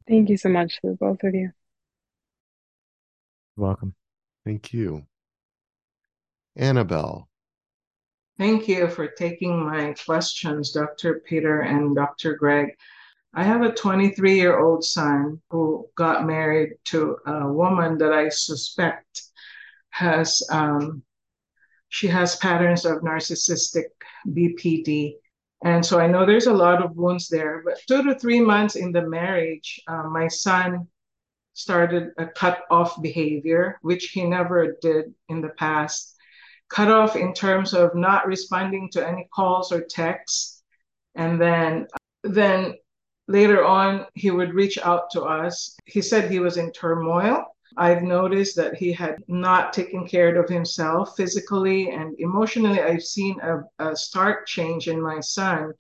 [0.08, 1.52] Thank you so much to both of you.
[3.56, 3.96] Welcome.
[4.46, 5.06] Thank you.
[6.56, 7.30] Annabelle.
[8.38, 11.22] Thank you for taking my questions, Dr.
[11.26, 12.36] Peter and Dr.
[12.36, 12.76] Greg.
[13.34, 18.30] I have a 23 year old son who got married to a woman that I
[18.30, 19.24] suspect
[19.90, 21.04] has um,
[21.90, 23.86] she has patterns of narcissistic
[24.28, 25.14] BPD.
[25.64, 27.62] And so I know there's a lot of wounds there.
[27.64, 30.88] But two to three months in the marriage, uh, my son
[31.54, 36.16] started a cut off behavior, which he never did in the past.
[36.68, 40.64] Cut off in terms of not responding to any calls or texts.
[41.14, 41.88] And then,
[42.24, 42.74] then
[43.34, 45.76] later on, he would reach out to us.
[45.86, 50.50] He said he was in turmoil I've noticed that he had not taken care of
[50.50, 52.82] himself physically and emotionally.
[52.82, 55.74] I've seen a, a stark change in my son.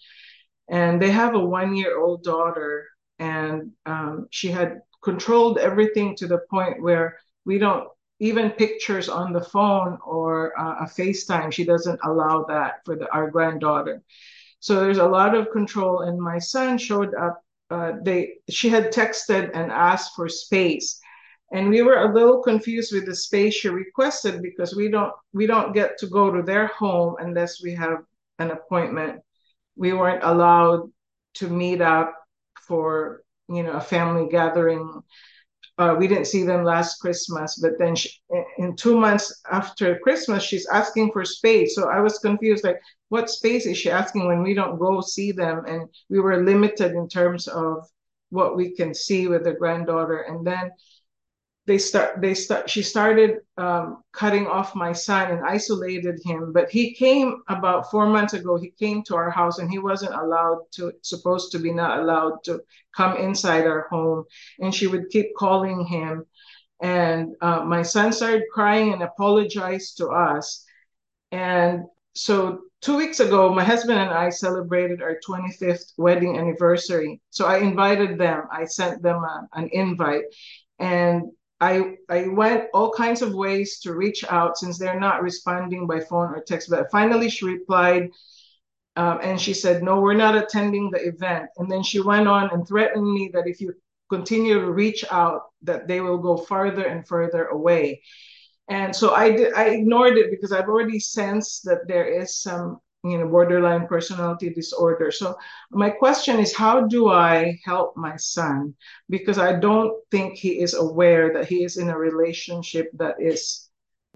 [0.69, 2.87] And they have a one year old daughter,
[3.19, 7.89] and um, she had controlled everything to the point where we don't
[8.19, 13.11] even pictures on the phone or uh, a FaceTime, she doesn't allow that for the,
[13.11, 14.01] our granddaughter.
[14.63, 16.03] So there's a lot of control.
[16.03, 17.41] And my son showed up.
[17.69, 21.01] Uh, they she had texted and asked for space
[21.53, 25.47] and we were a little confused with the space she requested because we don't we
[25.47, 27.99] don't get to go to their home unless we have
[28.39, 29.21] an appointment
[29.75, 30.91] we weren't allowed
[31.33, 32.13] to meet up
[32.67, 35.01] for you know a family gathering
[35.79, 38.09] uh, we didn't see them last christmas but then she,
[38.57, 41.75] in two months after christmas she's asking for space.
[41.75, 42.79] So i was confused like
[43.13, 45.65] what space is she asking when we don't go see them?
[45.67, 47.85] And we were limited in terms of
[48.31, 50.21] what we can see with the granddaughter.
[50.21, 50.71] And then
[51.65, 56.69] they start they start she started um, cutting off my son and isolated him but
[56.69, 60.59] he came about four months ago he came to our house and he wasn't allowed
[60.71, 62.59] to supposed to be not allowed to
[62.95, 64.25] come inside our home.
[64.59, 66.25] And she would keep calling him.
[66.81, 70.65] And uh, my son started crying and apologized to us.
[71.31, 71.83] And
[72.15, 77.21] so two weeks ago my husband and i celebrated our 25th wedding anniversary.
[77.31, 80.25] So i invited them i sent them a, an invite.
[80.79, 81.31] And
[81.63, 86.01] I, I went all kinds of ways to reach out since they're not responding by
[86.01, 86.69] phone or text.
[86.69, 88.09] But finally, she replied
[88.97, 91.49] um, and she said, No, we're not attending the event.
[91.57, 93.73] And then she went on and threatened me that if you
[94.09, 98.01] continue to reach out, that they will go farther and further away.
[98.67, 102.79] And so I did, I ignored it because I've already sensed that there is some
[103.03, 105.35] you know borderline personality disorder so
[105.71, 108.73] my question is how do i help my son
[109.09, 113.69] because i don't think he is aware that he is in a relationship that is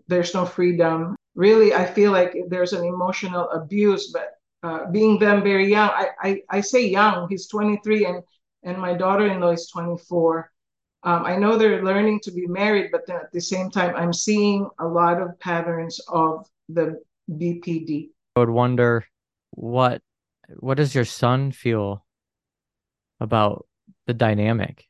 [0.07, 4.33] there's no freedom really i feel like there's an emotional abuse but
[4.63, 8.23] uh, being them very young I, I i say young he's 23 and
[8.63, 10.51] and my daughter-in-law is 24.
[11.03, 14.13] Um, I know they're learning to be married, but then at the same time, I'm
[14.13, 18.09] seeing a lot of patterns of the BPD.
[18.37, 19.03] I would wonder
[19.49, 20.03] what
[20.59, 22.05] what does your son feel
[23.19, 23.65] about
[24.05, 24.85] the dynamic?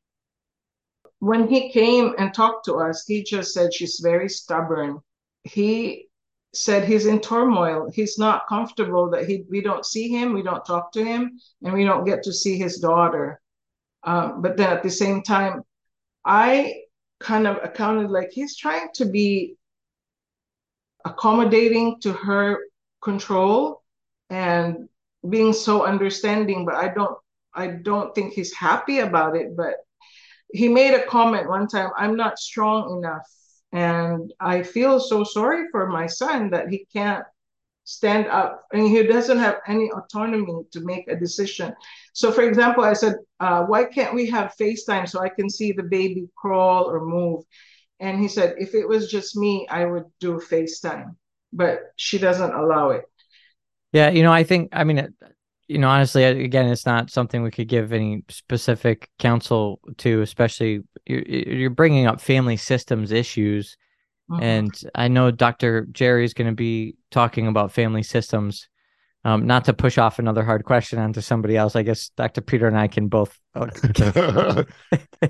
[1.19, 4.99] When he came and talked to us, he just said she's very stubborn.
[5.43, 6.09] He
[6.53, 7.89] said he's in turmoil.
[7.89, 11.73] He's not comfortable that he we don't see him, we don't talk to him, and
[11.73, 13.39] we don't get to see his daughter.
[14.03, 15.63] Um, but then at the same time,
[16.25, 16.81] I
[17.21, 19.55] kind of accounted like he's trying to be
[21.05, 22.59] accommodating to her
[23.01, 23.83] control
[24.29, 24.89] and
[25.27, 27.17] being so understanding, but I don't
[27.53, 29.55] I don't think he's happy about it.
[29.57, 29.75] But
[30.51, 33.27] he made a comment one time, I'm not strong enough.
[33.73, 37.25] And I feel so sorry for my son that he can't
[37.83, 41.73] stand up and he doesn't have any autonomy to make a decision.
[42.13, 45.71] So, for example, I said, uh, Why can't we have FaceTime so I can see
[45.71, 47.43] the baby crawl or move?
[47.99, 51.15] And he said, If it was just me, I would do FaceTime,
[51.57, 53.03] but she doesn't allow it.
[53.91, 55.13] Yeah, you know, I think, I mean,
[55.67, 60.83] you know, honestly, again, it's not something we could give any specific counsel to, especially
[61.05, 63.75] you're, you're bringing up family systems issues.
[64.29, 64.43] Mm-hmm.
[64.43, 65.87] And I know Dr.
[65.91, 68.69] Gerry is going to be talking about family systems.
[69.25, 72.39] Um, not to push off another hard question onto somebody else, I guess Dr.
[72.39, 73.37] Peter and I can both.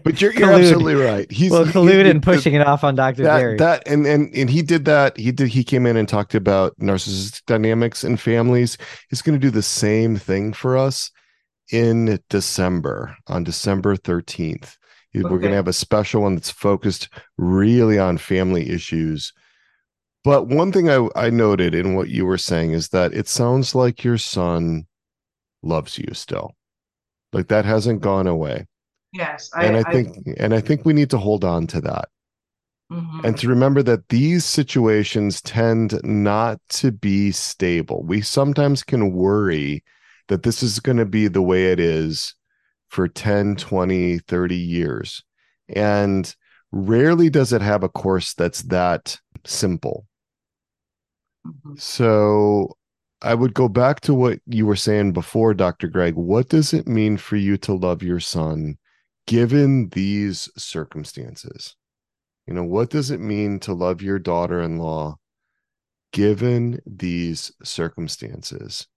[0.03, 1.31] But you're, you're absolutely right.
[1.31, 3.23] He's well, collude he, in pushing it off on Dr.
[3.23, 3.57] That, Gerry.
[3.57, 5.15] That and and and he did that.
[5.15, 5.47] He did.
[5.47, 8.77] He came in and talked about narcissistic dynamics in families.
[9.09, 11.09] He's going to do the same thing for us
[11.71, 14.77] in December on December thirteenth.
[15.15, 15.23] Okay.
[15.23, 19.31] We're going to have a special one that's focused really on family issues.
[20.27, 23.73] But one thing I, I noted in what you were saying is that it sounds
[23.73, 24.85] like your son
[25.63, 26.53] loves you still.
[27.31, 28.65] Like that hasn't gone away.
[29.13, 29.49] Yes.
[29.55, 32.09] I, and I, I think and I think we need to hold on to that.
[32.91, 33.21] Mm-hmm.
[33.23, 38.03] And to remember that these situations tend not to be stable.
[38.03, 39.81] We sometimes can worry
[40.27, 42.35] that this is going to be the way it is
[42.89, 45.23] for 10, 20, 30 years.
[45.73, 46.35] And
[46.73, 50.05] rarely does it have a course that's that simple.
[51.47, 51.75] Mm-hmm.
[51.77, 52.77] So
[53.21, 55.87] I would go back to what you were saying before, Dr.
[55.87, 56.15] Greg.
[56.15, 58.77] What does it mean for you to love your son
[59.25, 61.75] given these circumstances?
[62.45, 65.17] You know, what does it mean to love your daughter in law
[66.13, 68.87] given these circumstances?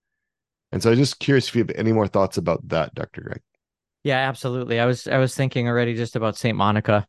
[0.71, 3.23] And so I'm just curious if you have any more thoughts about that, Dr.
[3.23, 3.41] Greg.
[4.05, 4.81] Yeah, absolutely.
[4.81, 7.07] I was I was thinking already just about Saint Monica.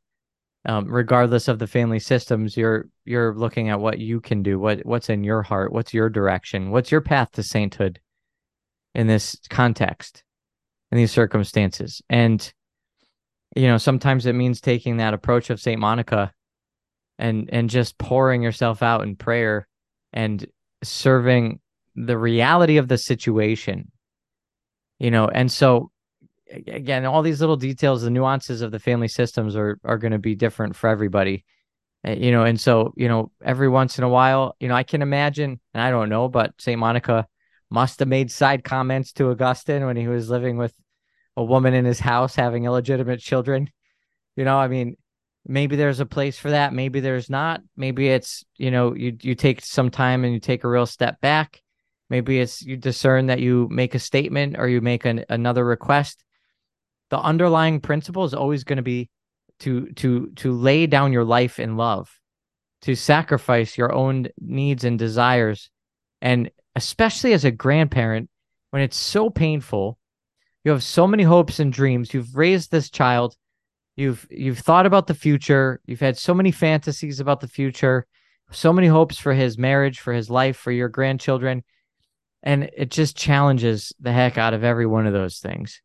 [0.66, 4.86] Um, regardless of the family systems, you're you're looking at what you can do, what
[4.86, 7.99] what's in your heart, what's your direction, what's your path to sainthood
[8.93, 10.24] in this context,
[10.91, 12.01] in these circumstances.
[12.09, 12.53] And
[13.55, 16.32] you know, sometimes it means taking that approach of Saint Monica
[17.18, 19.68] and and just pouring yourself out in prayer
[20.14, 20.45] and
[20.84, 21.59] serving
[21.95, 23.91] the reality of the situation.
[24.99, 25.91] You know, and so
[26.68, 30.20] again, all these little details, the nuances of the family systems are are going to
[30.20, 31.45] be different for everybody.
[32.03, 35.03] You know, and so, you know, every once in a while, you know, I can
[35.03, 36.80] imagine, and I don't know, but St.
[36.80, 37.28] Monica
[37.69, 40.73] must have made side comments to Augustine when he was living with
[41.38, 43.69] a woman in his house having illegitimate children.
[44.36, 44.98] You know, I mean,
[45.45, 47.61] maybe there's a place for that, maybe there's not.
[47.78, 51.22] Maybe it's, you know, you you take some time and you take a real step
[51.22, 51.61] back.
[52.10, 56.23] Maybe it's you discern that you make a statement or you make an, another request
[57.12, 59.10] the underlying principle is always going to be
[59.60, 62.10] to to to lay down your life in love
[62.82, 65.70] to sacrifice your own needs and desires.
[66.20, 68.28] And especially as a grandparent
[68.72, 70.00] when it's so painful
[70.64, 72.14] you have so many hopes and dreams.
[72.14, 73.36] You've raised this child.
[73.96, 75.80] You've you've thought about the future.
[75.86, 78.08] You've had so many fantasies about the future
[78.52, 81.64] so many hopes for his marriage for his life for your grandchildren.
[82.44, 85.82] And it just challenges the heck out of every one of those things.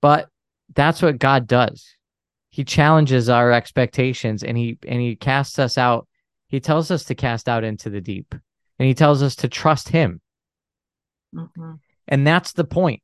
[0.00, 0.28] But
[0.74, 1.86] that's what God does.
[2.50, 6.06] He challenges our expectations and he and he casts us out.
[6.48, 8.34] He tells us to cast out into the deep
[8.78, 10.20] and he tells us to trust him.
[11.34, 11.74] Mm-hmm.
[12.06, 13.02] And that's the point.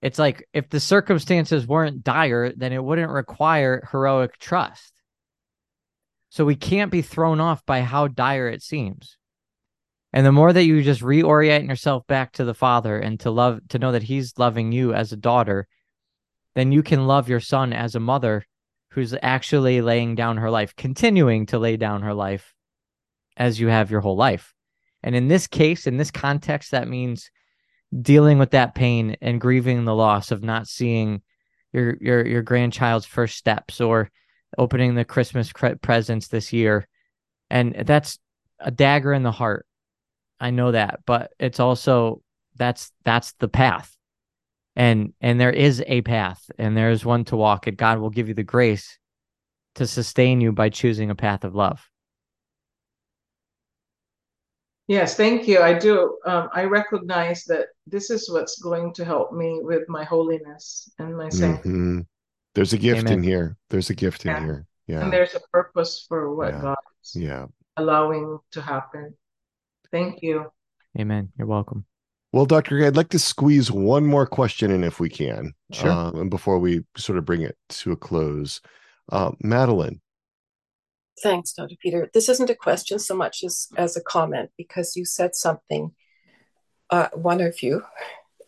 [0.00, 4.92] It's like if the circumstances weren't dire, then it wouldn't require heroic trust.
[6.30, 9.18] So we can't be thrown off by how dire it seems.
[10.12, 13.60] And the more that you just reorient yourself back to the Father and to love,
[13.68, 15.66] to know that He's loving you as a daughter
[16.54, 18.44] then you can love your son as a mother
[18.90, 22.54] who's actually laying down her life, continuing to lay down her life
[23.36, 24.54] as you have your whole life.
[25.02, 27.30] And in this case, in this context, that means
[28.00, 31.22] dealing with that pain and grieving the loss of not seeing
[31.72, 34.10] your your your grandchild's first steps or
[34.56, 35.52] opening the Christmas
[35.82, 36.88] presents this year.
[37.50, 38.18] And that's
[38.60, 39.66] a dagger in the heart.
[40.40, 42.22] I know that, but it's also
[42.56, 43.94] that's that's the path.
[44.76, 48.10] And and there is a path and there is one to walk and God will
[48.10, 48.98] give you the grace
[49.76, 51.88] to sustain you by choosing a path of love.
[54.86, 55.60] Yes, thank you.
[55.60, 56.18] I do.
[56.26, 61.16] Um, I recognize that this is what's going to help me with my holiness and
[61.16, 61.70] my sanctity.
[61.70, 62.00] hmm
[62.54, 63.12] There's a gift Amen.
[63.14, 63.56] in here.
[63.70, 64.66] There's a gift in here.
[64.86, 65.02] Yeah.
[65.04, 66.60] And there's a purpose for what Yeah.
[66.60, 67.46] God is Yeah.
[67.78, 69.14] allowing to happen.
[69.90, 70.52] Thank you.
[70.98, 71.32] Amen.
[71.38, 71.86] You're welcome.
[72.34, 72.76] Well, Dr.
[72.76, 75.54] Gray, I'd like to squeeze one more question in if we can.
[75.70, 75.88] Sure.
[75.88, 78.60] Uh, and before we sort of bring it to a close,
[79.12, 80.00] uh, Madeline.
[81.22, 81.76] Thanks, Dr.
[81.80, 82.10] Peter.
[82.12, 85.92] This isn't a question so much as, as a comment because you said something.
[86.90, 87.84] Uh, one of you,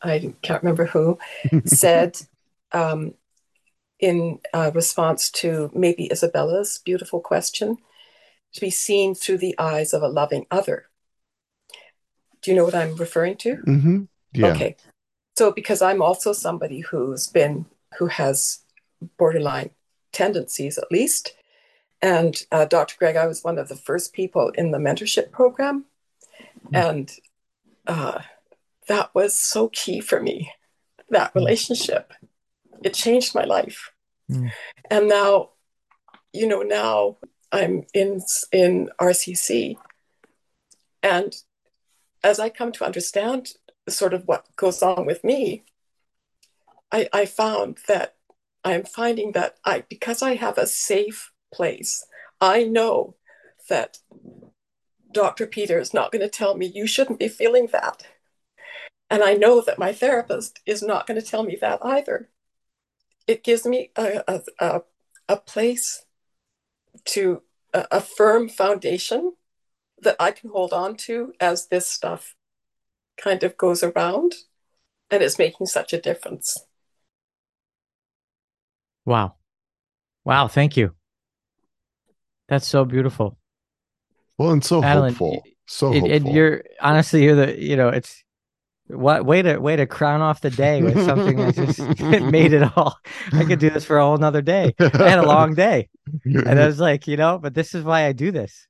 [0.03, 1.21] I can't remember who,
[1.65, 2.19] said
[2.73, 3.15] um,
[4.01, 7.77] in uh, response to maybe Isabella's beautiful question
[8.53, 10.89] to be seen through the eyes of a loving other.
[12.47, 13.56] Do you know what I'm referring to?
[13.56, 14.05] Mm-hmm.
[14.35, 14.47] Yeah.
[14.52, 14.77] Okay.
[15.36, 17.66] So because I'm also somebody who's been
[17.98, 18.60] who has
[19.18, 19.70] borderline
[20.12, 21.35] tendencies at least.
[22.01, 22.94] And uh, Dr.
[23.01, 25.86] Greg, I was one of the first people in the mentorship program.
[26.73, 27.12] And
[27.89, 28.20] uh,
[28.86, 30.52] that was so key for me,
[31.10, 32.12] that relationship.
[32.85, 33.90] It changed my life.
[34.31, 34.52] Mm.
[34.89, 35.51] And now,
[36.32, 37.16] you know, now
[37.51, 39.78] I'm in in RCC.
[41.02, 41.35] And
[42.27, 43.53] as I come to understand
[43.89, 45.62] sort of what goes on with me,
[46.90, 48.16] I, I found that
[48.65, 52.05] I'm finding that I because I have a safe place,
[52.40, 53.15] I know
[53.69, 53.98] that
[55.12, 55.47] Dr.
[55.47, 58.03] Peter is not going to tell me you shouldn't be feeling that.
[59.09, 62.28] And I know that my therapist is not going to tell me that either.
[63.28, 64.82] It gives me a, a, a,
[65.28, 66.05] a place
[67.07, 67.43] to
[67.73, 69.35] a, a firm foundation
[70.02, 72.35] that I can hold on to as this stuff
[73.16, 74.35] kind of goes around
[75.10, 76.66] and it's making such a difference.
[79.05, 79.35] Wow.
[80.24, 80.48] Wow.
[80.48, 80.93] Thank you.
[82.48, 83.39] That's so beautiful.
[84.39, 85.43] Well, and so Madeline, hopeful.
[85.66, 86.32] So It, it, hopeful.
[86.32, 88.23] you're honestly, you're the, you know, it's
[88.89, 91.78] what way to way to crown off the day with something that just
[92.31, 92.97] made it all.
[93.32, 94.74] I could do this for a whole nother day.
[94.78, 95.89] I had a long day.
[96.24, 98.68] And I was like, you know, but this is why I do this.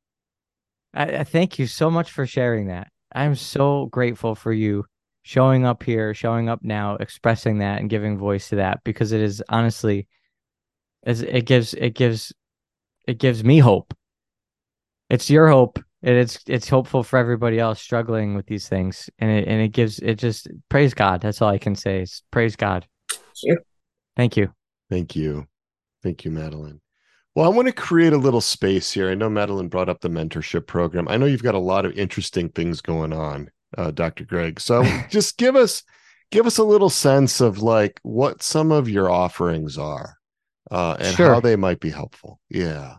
[0.96, 2.88] I, I thank you so much for sharing that.
[3.14, 4.86] I'm so grateful for you
[5.22, 9.20] showing up here, showing up now, expressing that and giving voice to that because it
[9.20, 10.08] is honestly
[11.04, 12.32] is it gives it gives
[13.06, 13.94] it gives me hope.
[15.10, 19.30] It's your hope and it's it's hopeful for everybody else struggling with these things and
[19.30, 21.20] it and it gives it just praise God.
[21.20, 22.02] That's all I can say.
[22.02, 22.86] Is praise God.
[23.42, 23.58] you.
[24.16, 24.52] Thank you.
[24.90, 25.46] Thank you.
[26.02, 26.80] Thank you, Madeline.
[27.36, 29.10] Well, I want to create a little space here.
[29.10, 31.06] I know Madeline brought up the mentorship program.
[31.06, 34.24] I know you've got a lot of interesting things going on, uh, Dr.
[34.24, 34.58] Greg.
[34.58, 35.82] So just give us
[36.30, 40.16] give us a little sense of like what some of your offerings are
[40.70, 41.34] uh, and Sure.
[41.34, 42.40] how they might be helpful.
[42.48, 42.96] Yeah.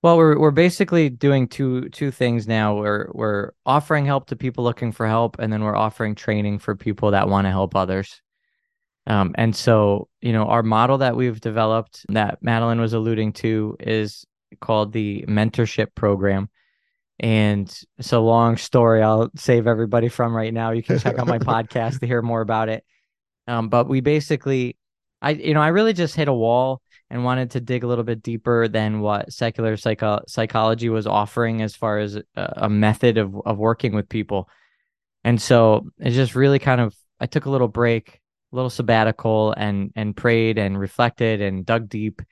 [0.00, 2.76] Well, we're we're basically doing two two things now.
[2.76, 6.76] We're we're offering help to people looking for help, and then we're offering training for
[6.76, 8.22] people that want to help others.
[9.06, 13.76] Um, and so, you know, our model that we've developed that Madeline was alluding to
[13.80, 14.24] is
[14.60, 16.48] called the mentorship program.
[17.18, 17.66] And
[17.98, 19.02] it's a long story.
[19.02, 20.72] I'll save everybody from right now.
[20.72, 22.84] You can check out my podcast to hear more about it.
[23.46, 24.76] Um, but we basically,
[25.22, 28.04] I you know, I really just hit a wall and wanted to dig a little
[28.04, 33.18] bit deeper than what secular psycho- psychology was offering as far as a, a method
[33.18, 34.48] of of working with people.
[35.24, 38.20] And so it just really kind of I took a little break,
[38.56, 42.22] little sabbatical and and prayed and reflected and dug deep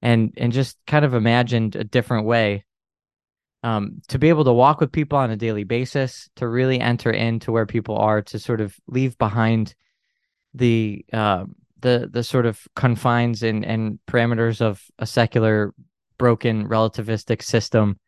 [0.00, 2.64] and and just kind of imagined a different way
[3.62, 7.10] um, to be able to walk with people on a daily basis, to really enter
[7.10, 9.74] into where people are, to sort of leave behind
[10.54, 11.44] the uh,
[11.80, 15.74] the the sort of confines and and parameters of a secular,
[16.18, 17.98] broken, relativistic system.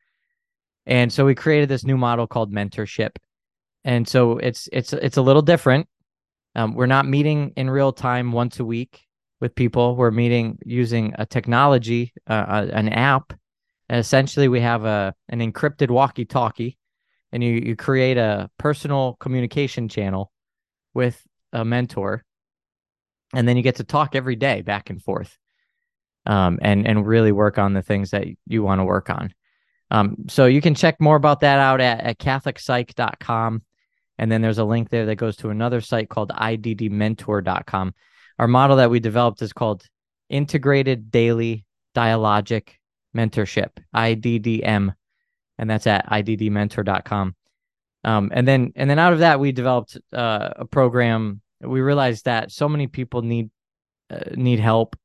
[0.86, 3.16] And so we created this new model called mentorship.
[3.84, 5.88] And so it's it's it's a little different.
[6.54, 9.06] Um, we're not meeting in real time once a week
[9.40, 9.96] with people.
[9.96, 13.32] We're meeting using a technology, uh, uh, an app.
[13.88, 16.78] And essentially, we have a an encrypted walkie-talkie,
[17.32, 20.30] and you you create a personal communication channel
[20.94, 21.20] with
[21.52, 22.24] a mentor,
[23.34, 25.36] and then you get to talk every day back and forth,
[26.26, 29.34] um, and and really work on the things that you want to work on.
[29.90, 33.62] Um, so you can check more about that out at, at catholicpsych.com.
[34.20, 37.94] And then there's a link there that goes to another site called iddmentor.com.
[38.38, 39.82] our model that we developed is called
[40.28, 41.64] Integrated Daily
[41.96, 42.68] Dialogic
[43.16, 44.94] Mentorship, IDDM,
[45.56, 47.34] and that's at iddmentor.com.
[48.04, 51.40] Um, and then and then out of that, we developed uh, a program.
[51.62, 53.48] We realized that so many people need
[54.10, 54.96] uh, need help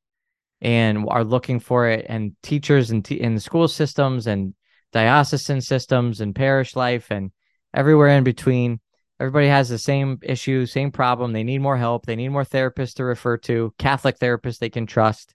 [0.60, 4.54] and are looking for it, and teachers and t- in school systems and
[4.92, 7.32] diocesan systems and parish life and
[7.72, 8.78] everywhere in between.
[9.18, 11.32] Everybody has the same issue, same problem.
[11.32, 12.04] They need more help.
[12.04, 15.34] They need more therapists to refer to, Catholic therapists they can trust.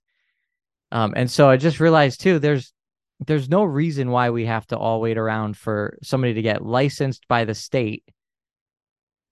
[0.92, 2.74] Um, and so I just realized too, there's
[3.26, 7.28] there's no reason why we have to all wait around for somebody to get licensed
[7.28, 8.04] by the state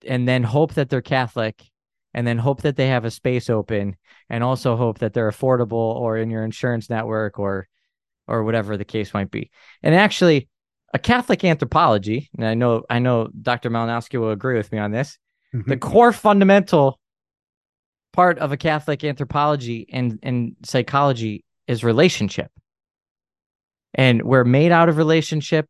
[0.07, 1.63] and then hope that they're Catholic
[2.13, 3.95] and then hope that they have a space open
[4.29, 7.67] and also hope that they're affordable or in your insurance network or
[8.27, 9.49] or whatever the case might be.
[9.81, 10.49] And actually
[10.93, 13.69] a Catholic anthropology, and I know I know Dr.
[13.69, 15.17] Malinoski will agree with me on this.
[15.53, 15.69] Mm-hmm.
[15.69, 16.99] The core fundamental
[18.13, 22.51] part of a Catholic anthropology and, and psychology is relationship.
[23.93, 25.67] And we're made out of relationship.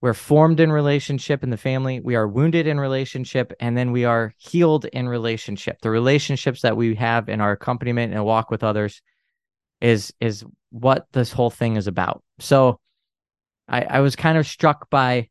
[0.00, 2.00] We're formed in relationship in the family.
[2.00, 3.52] We are wounded in relationship.
[3.60, 5.78] And then we are healed in relationship.
[5.80, 9.00] The relationships that we have in our accompaniment and walk with others
[9.80, 12.22] is is what this whole thing is about.
[12.38, 12.80] So
[13.68, 15.28] I, I was kind of struck by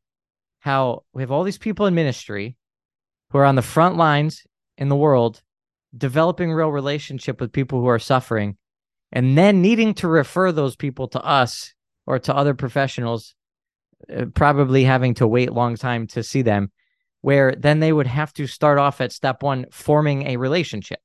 [0.59, 2.55] how we have all these people in ministry
[3.29, 4.43] who are on the front lines
[4.77, 5.41] in the world
[5.95, 8.57] developing real relationship with people who are suffering
[9.11, 11.73] and then needing to refer those people to us
[12.07, 13.35] or to other professionals,
[14.13, 16.71] uh, probably having to wait a long time to see them,
[17.21, 20.99] where then they would have to start off at step one, forming a relationship.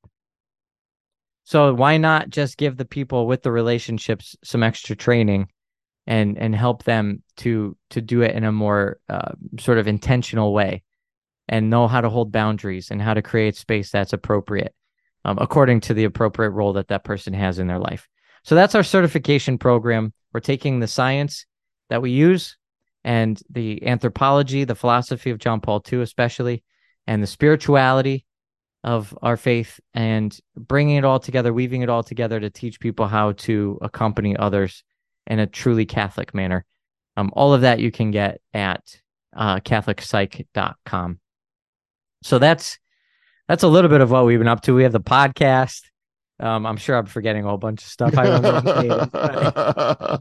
[1.45, 5.49] So why not just give the people with the relationships some extra training
[6.09, 10.53] and and help them to to do it in a more uh, sort of intentional
[10.53, 10.83] way
[11.49, 14.75] and know how to hold boundaries and how to create space that's appropriate
[15.25, 18.09] um, according to the appropriate role that that person has in their life.
[18.43, 20.15] So that's our certification program.
[20.33, 21.45] We're taking the science
[21.91, 22.57] that we use
[23.05, 26.65] and the anthropology, the philosophy of John Paul II, especially,
[27.07, 28.25] and the spirituality
[28.83, 33.07] of our faith and bringing it all together, weaving it all together to teach people
[33.07, 34.83] how to accompany others
[35.29, 36.65] in a truly Catholic manner.
[37.17, 38.83] Um, all of that you can get at
[39.37, 41.21] uh, CatholicPsych.com.
[42.23, 42.79] So that's
[43.47, 44.75] that's a little bit of what we've been up to.
[44.75, 45.83] We have the podcast.
[46.41, 48.15] Um, I'm sure I'm forgetting a whole bunch of stuff.
[48.17, 50.19] I.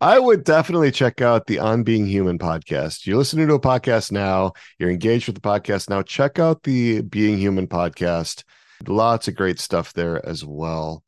[0.00, 3.06] I would definitely check out the On Being Human podcast.
[3.06, 4.52] You're listening to a podcast now.
[4.78, 6.02] You're engaged with the podcast now.
[6.02, 8.44] Check out the Being Human podcast.
[8.86, 11.02] Lots of great stuff there as well.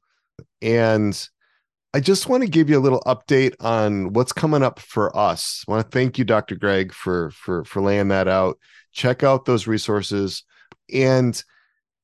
[0.62, 1.28] And
[1.94, 5.64] I just want to give you a little update on what's coming up for us.
[5.66, 6.54] I want to thank you, Dr.
[6.54, 8.58] Greg, for for for laying that out.
[8.92, 10.44] Check out those resources.
[10.92, 11.42] And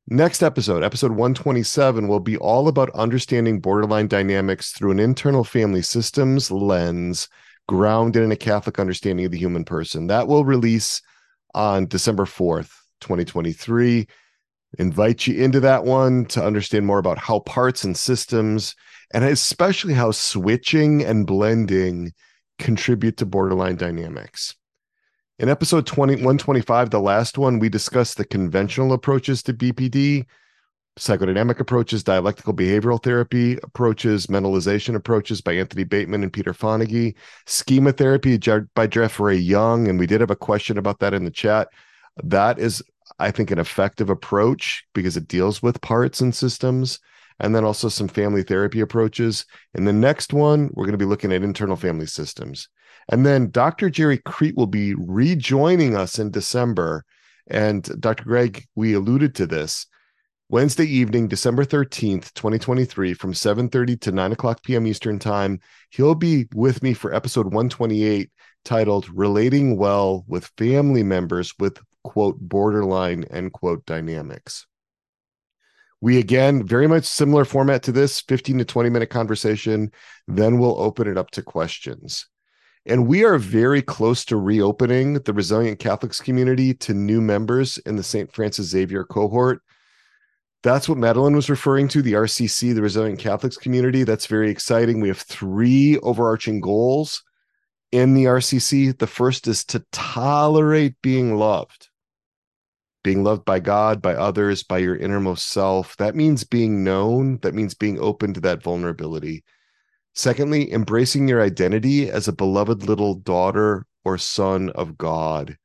[0.09, 5.83] next episode, episode 127, will be all about understanding borderline dynamics through an internal family
[5.83, 7.29] systems lens
[7.69, 10.07] grounded in a Catholic understanding of the human person.
[10.07, 11.03] That will release
[11.55, 12.71] on December 4th,
[13.01, 14.07] 2023.
[14.79, 18.75] Invite you into that one to understand more about how parts and systems,
[19.15, 22.13] and especially how switching and blending
[22.59, 24.57] contribute to borderline dynamics.
[25.39, 30.27] In episode 20, 125, the last one, we discussed the conventional approaches to BPD,
[30.99, 37.15] psychodynamic approaches, dialectical behavioral therapy approaches, mentalization approaches by Anthony Bateman and Peter Fonagy,
[37.47, 38.37] schema therapy
[38.75, 39.87] by Jeffrey Young.
[39.89, 41.69] And we did have a question about that in the chat.
[42.23, 42.83] That is,
[43.21, 46.99] I think, an effective approach because it deals with parts and systems.
[47.41, 49.45] And then also some family therapy approaches.
[49.75, 52.69] In the next one, we're going to be looking at internal family systems.
[53.11, 53.91] And then Dr.
[53.91, 57.05] Gerry Crete will be rejoining us in December.
[57.49, 58.25] And Dr.
[58.25, 59.87] Greg, we alluded to this.
[60.51, 64.87] Wednesday evening, December 13th, 2023, from 7:30 to 9 o'clock p.m.
[64.87, 65.59] Eastern Time.
[65.91, 68.31] He'll be with me for episode 128,
[68.65, 74.67] titled Relating Well with Family Members with quote borderline end quote dynamics.
[76.05, 79.91] We again, very much similar format to this 15 to 20 minute conversation.
[80.29, 82.27] Then we'll open it up to questions.
[82.85, 87.97] And we are very close to reopening the Resilient Catholics community to new members in
[87.97, 88.31] the St.
[88.35, 89.63] Francis Xavier cohort.
[90.63, 94.03] That's what Madeline was referring to the RCC, the Resilient Catholics community.
[94.03, 95.01] That's very exciting.
[95.01, 97.23] We have three overarching goals
[97.93, 98.99] in the RCC.
[98.99, 101.89] The first is to tolerate being loved,
[103.05, 105.97] being loved by God, by others, by your innermost self.
[105.99, 109.45] That means being known, that means being open to that vulnerability.
[110.15, 115.57] Secondly, embracing your identity as a beloved little daughter or son of God.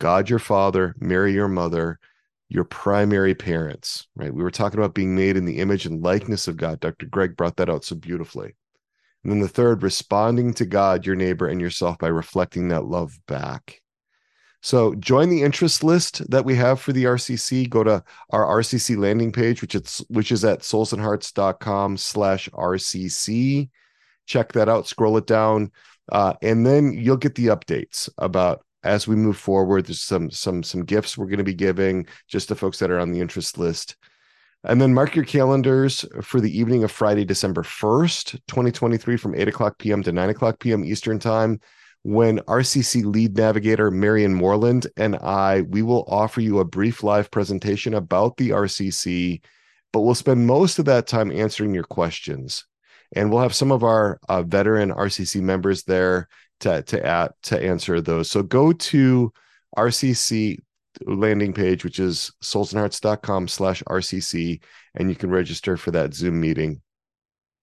[0.00, 1.98] God, your father, Mary, your mother.
[2.48, 4.32] your primary parents, right?
[4.32, 6.80] We were talking about being made in the image and likeness of God.
[6.80, 7.06] Dr.
[7.06, 8.54] Greg brought that out so beautifully.
[9.22, 13.18] And then the third, responding to God, your neighbor, and yourself by reflecting that love
[13.26, 13.80] back.
[14.64, 17.68] So join the interest list that we have for the RCC.
[17.68, 23.68] Go to our RCC landing page, which it's which is at soulsandhearts.com slash RCC.
[24.24, 25.70] Check that out, scroll it down,
[26.10, 29.84] uh, and then you'll get the updates about as we move forward.
[29.84, 33.00] There's some some some gifts we're going to be giving just to folks that are
[33.00, 33.96] on the interest list.
[34.64, 39.46] And then mark your calendars for the evening of Friday, December 1st, 2023, from 8
[39.46, 40.02] o'clock p.m.
[40.04, 40.86] to 9 o'clock p.m.
[40.86, 41.60] Eastern Time,
[42.04, 47.30] when RCC lead navigator Marion Moreland and I, we will offer you a brief live
[47.30, 49.40] presentation about the RCC,
[49.90, 52.66] but we'll spend most of that time answering your questions.
[53.16, 56.28] And we'll have some of our uh, veteran RCC members there
[56.60, 58.30] to, to, at, to answer those.
[58.30, 59.32] So go to
[59.74, 60.58] RCC
[61.06, 64.60] landing page, which is soulsandhearts.com slash RCC,
[64.94, 66.82] and you can register for that Zoom meeting.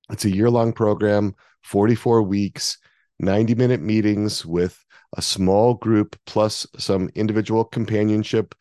[0.10, 2.80] It's a year long program, 44 weeks,
[3.22, 4.84] 90 minute meetings with
[5.16, 8.54] a small group plus some individual companionship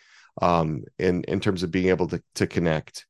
[0.40, 3.06] um, in in terms of being able to to connect.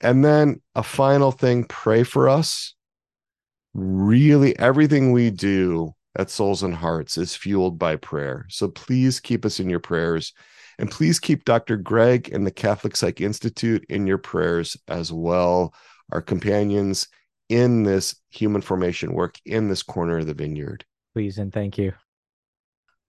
[0.00, 2.74] And then a final thing, pray for us
[3.74, 8.46] really everything we do at Souls and Hearts is fueled by prayer.
[8.50, 10.32] So please keep us in your prayers.
[10.78, 11.76] And please keep Dr.
[11.76, 15.74] Greg and the CatholicPsych Institute in your prayers as well,
[16.10, 17.08] our companions
[17.48, 20.84] in this human formation work in this corner of the vineyard.
[21.14, 21.92] Please and thank you.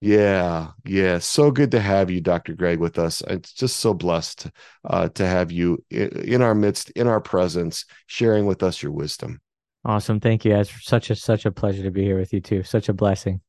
[0.01, 1.19] Yeah, yeah.
[1.19, 2.55] So good to have you, Dr.
[2.55, 3.22] Greg, with us.
[3.27, 4.47] It's just so blessed
[4.84, 9.39] uh, to have you in our midst, in our presence, sharing with us your wisdom.
[9.85, 10.19] Awesome.
[10.19, 10.55] Thank you.
[10.57, 12.64] It's such a such a pleasure to be here with you too.
[12.64, 13.39] Such a blessing.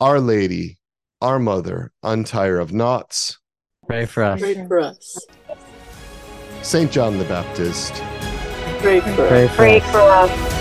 [0.00, 0.78] Our Lady,
[1.20, 3.38] our Mother, untier of knots.
[3.86, 4.40] Pray for us.
[4.40, 5.26] Pray for us.
[6.62, 8.02] Saint John the Baptist.
[8.80, 9.56] Pray for us.
[9.56, 10.57] Pray for us.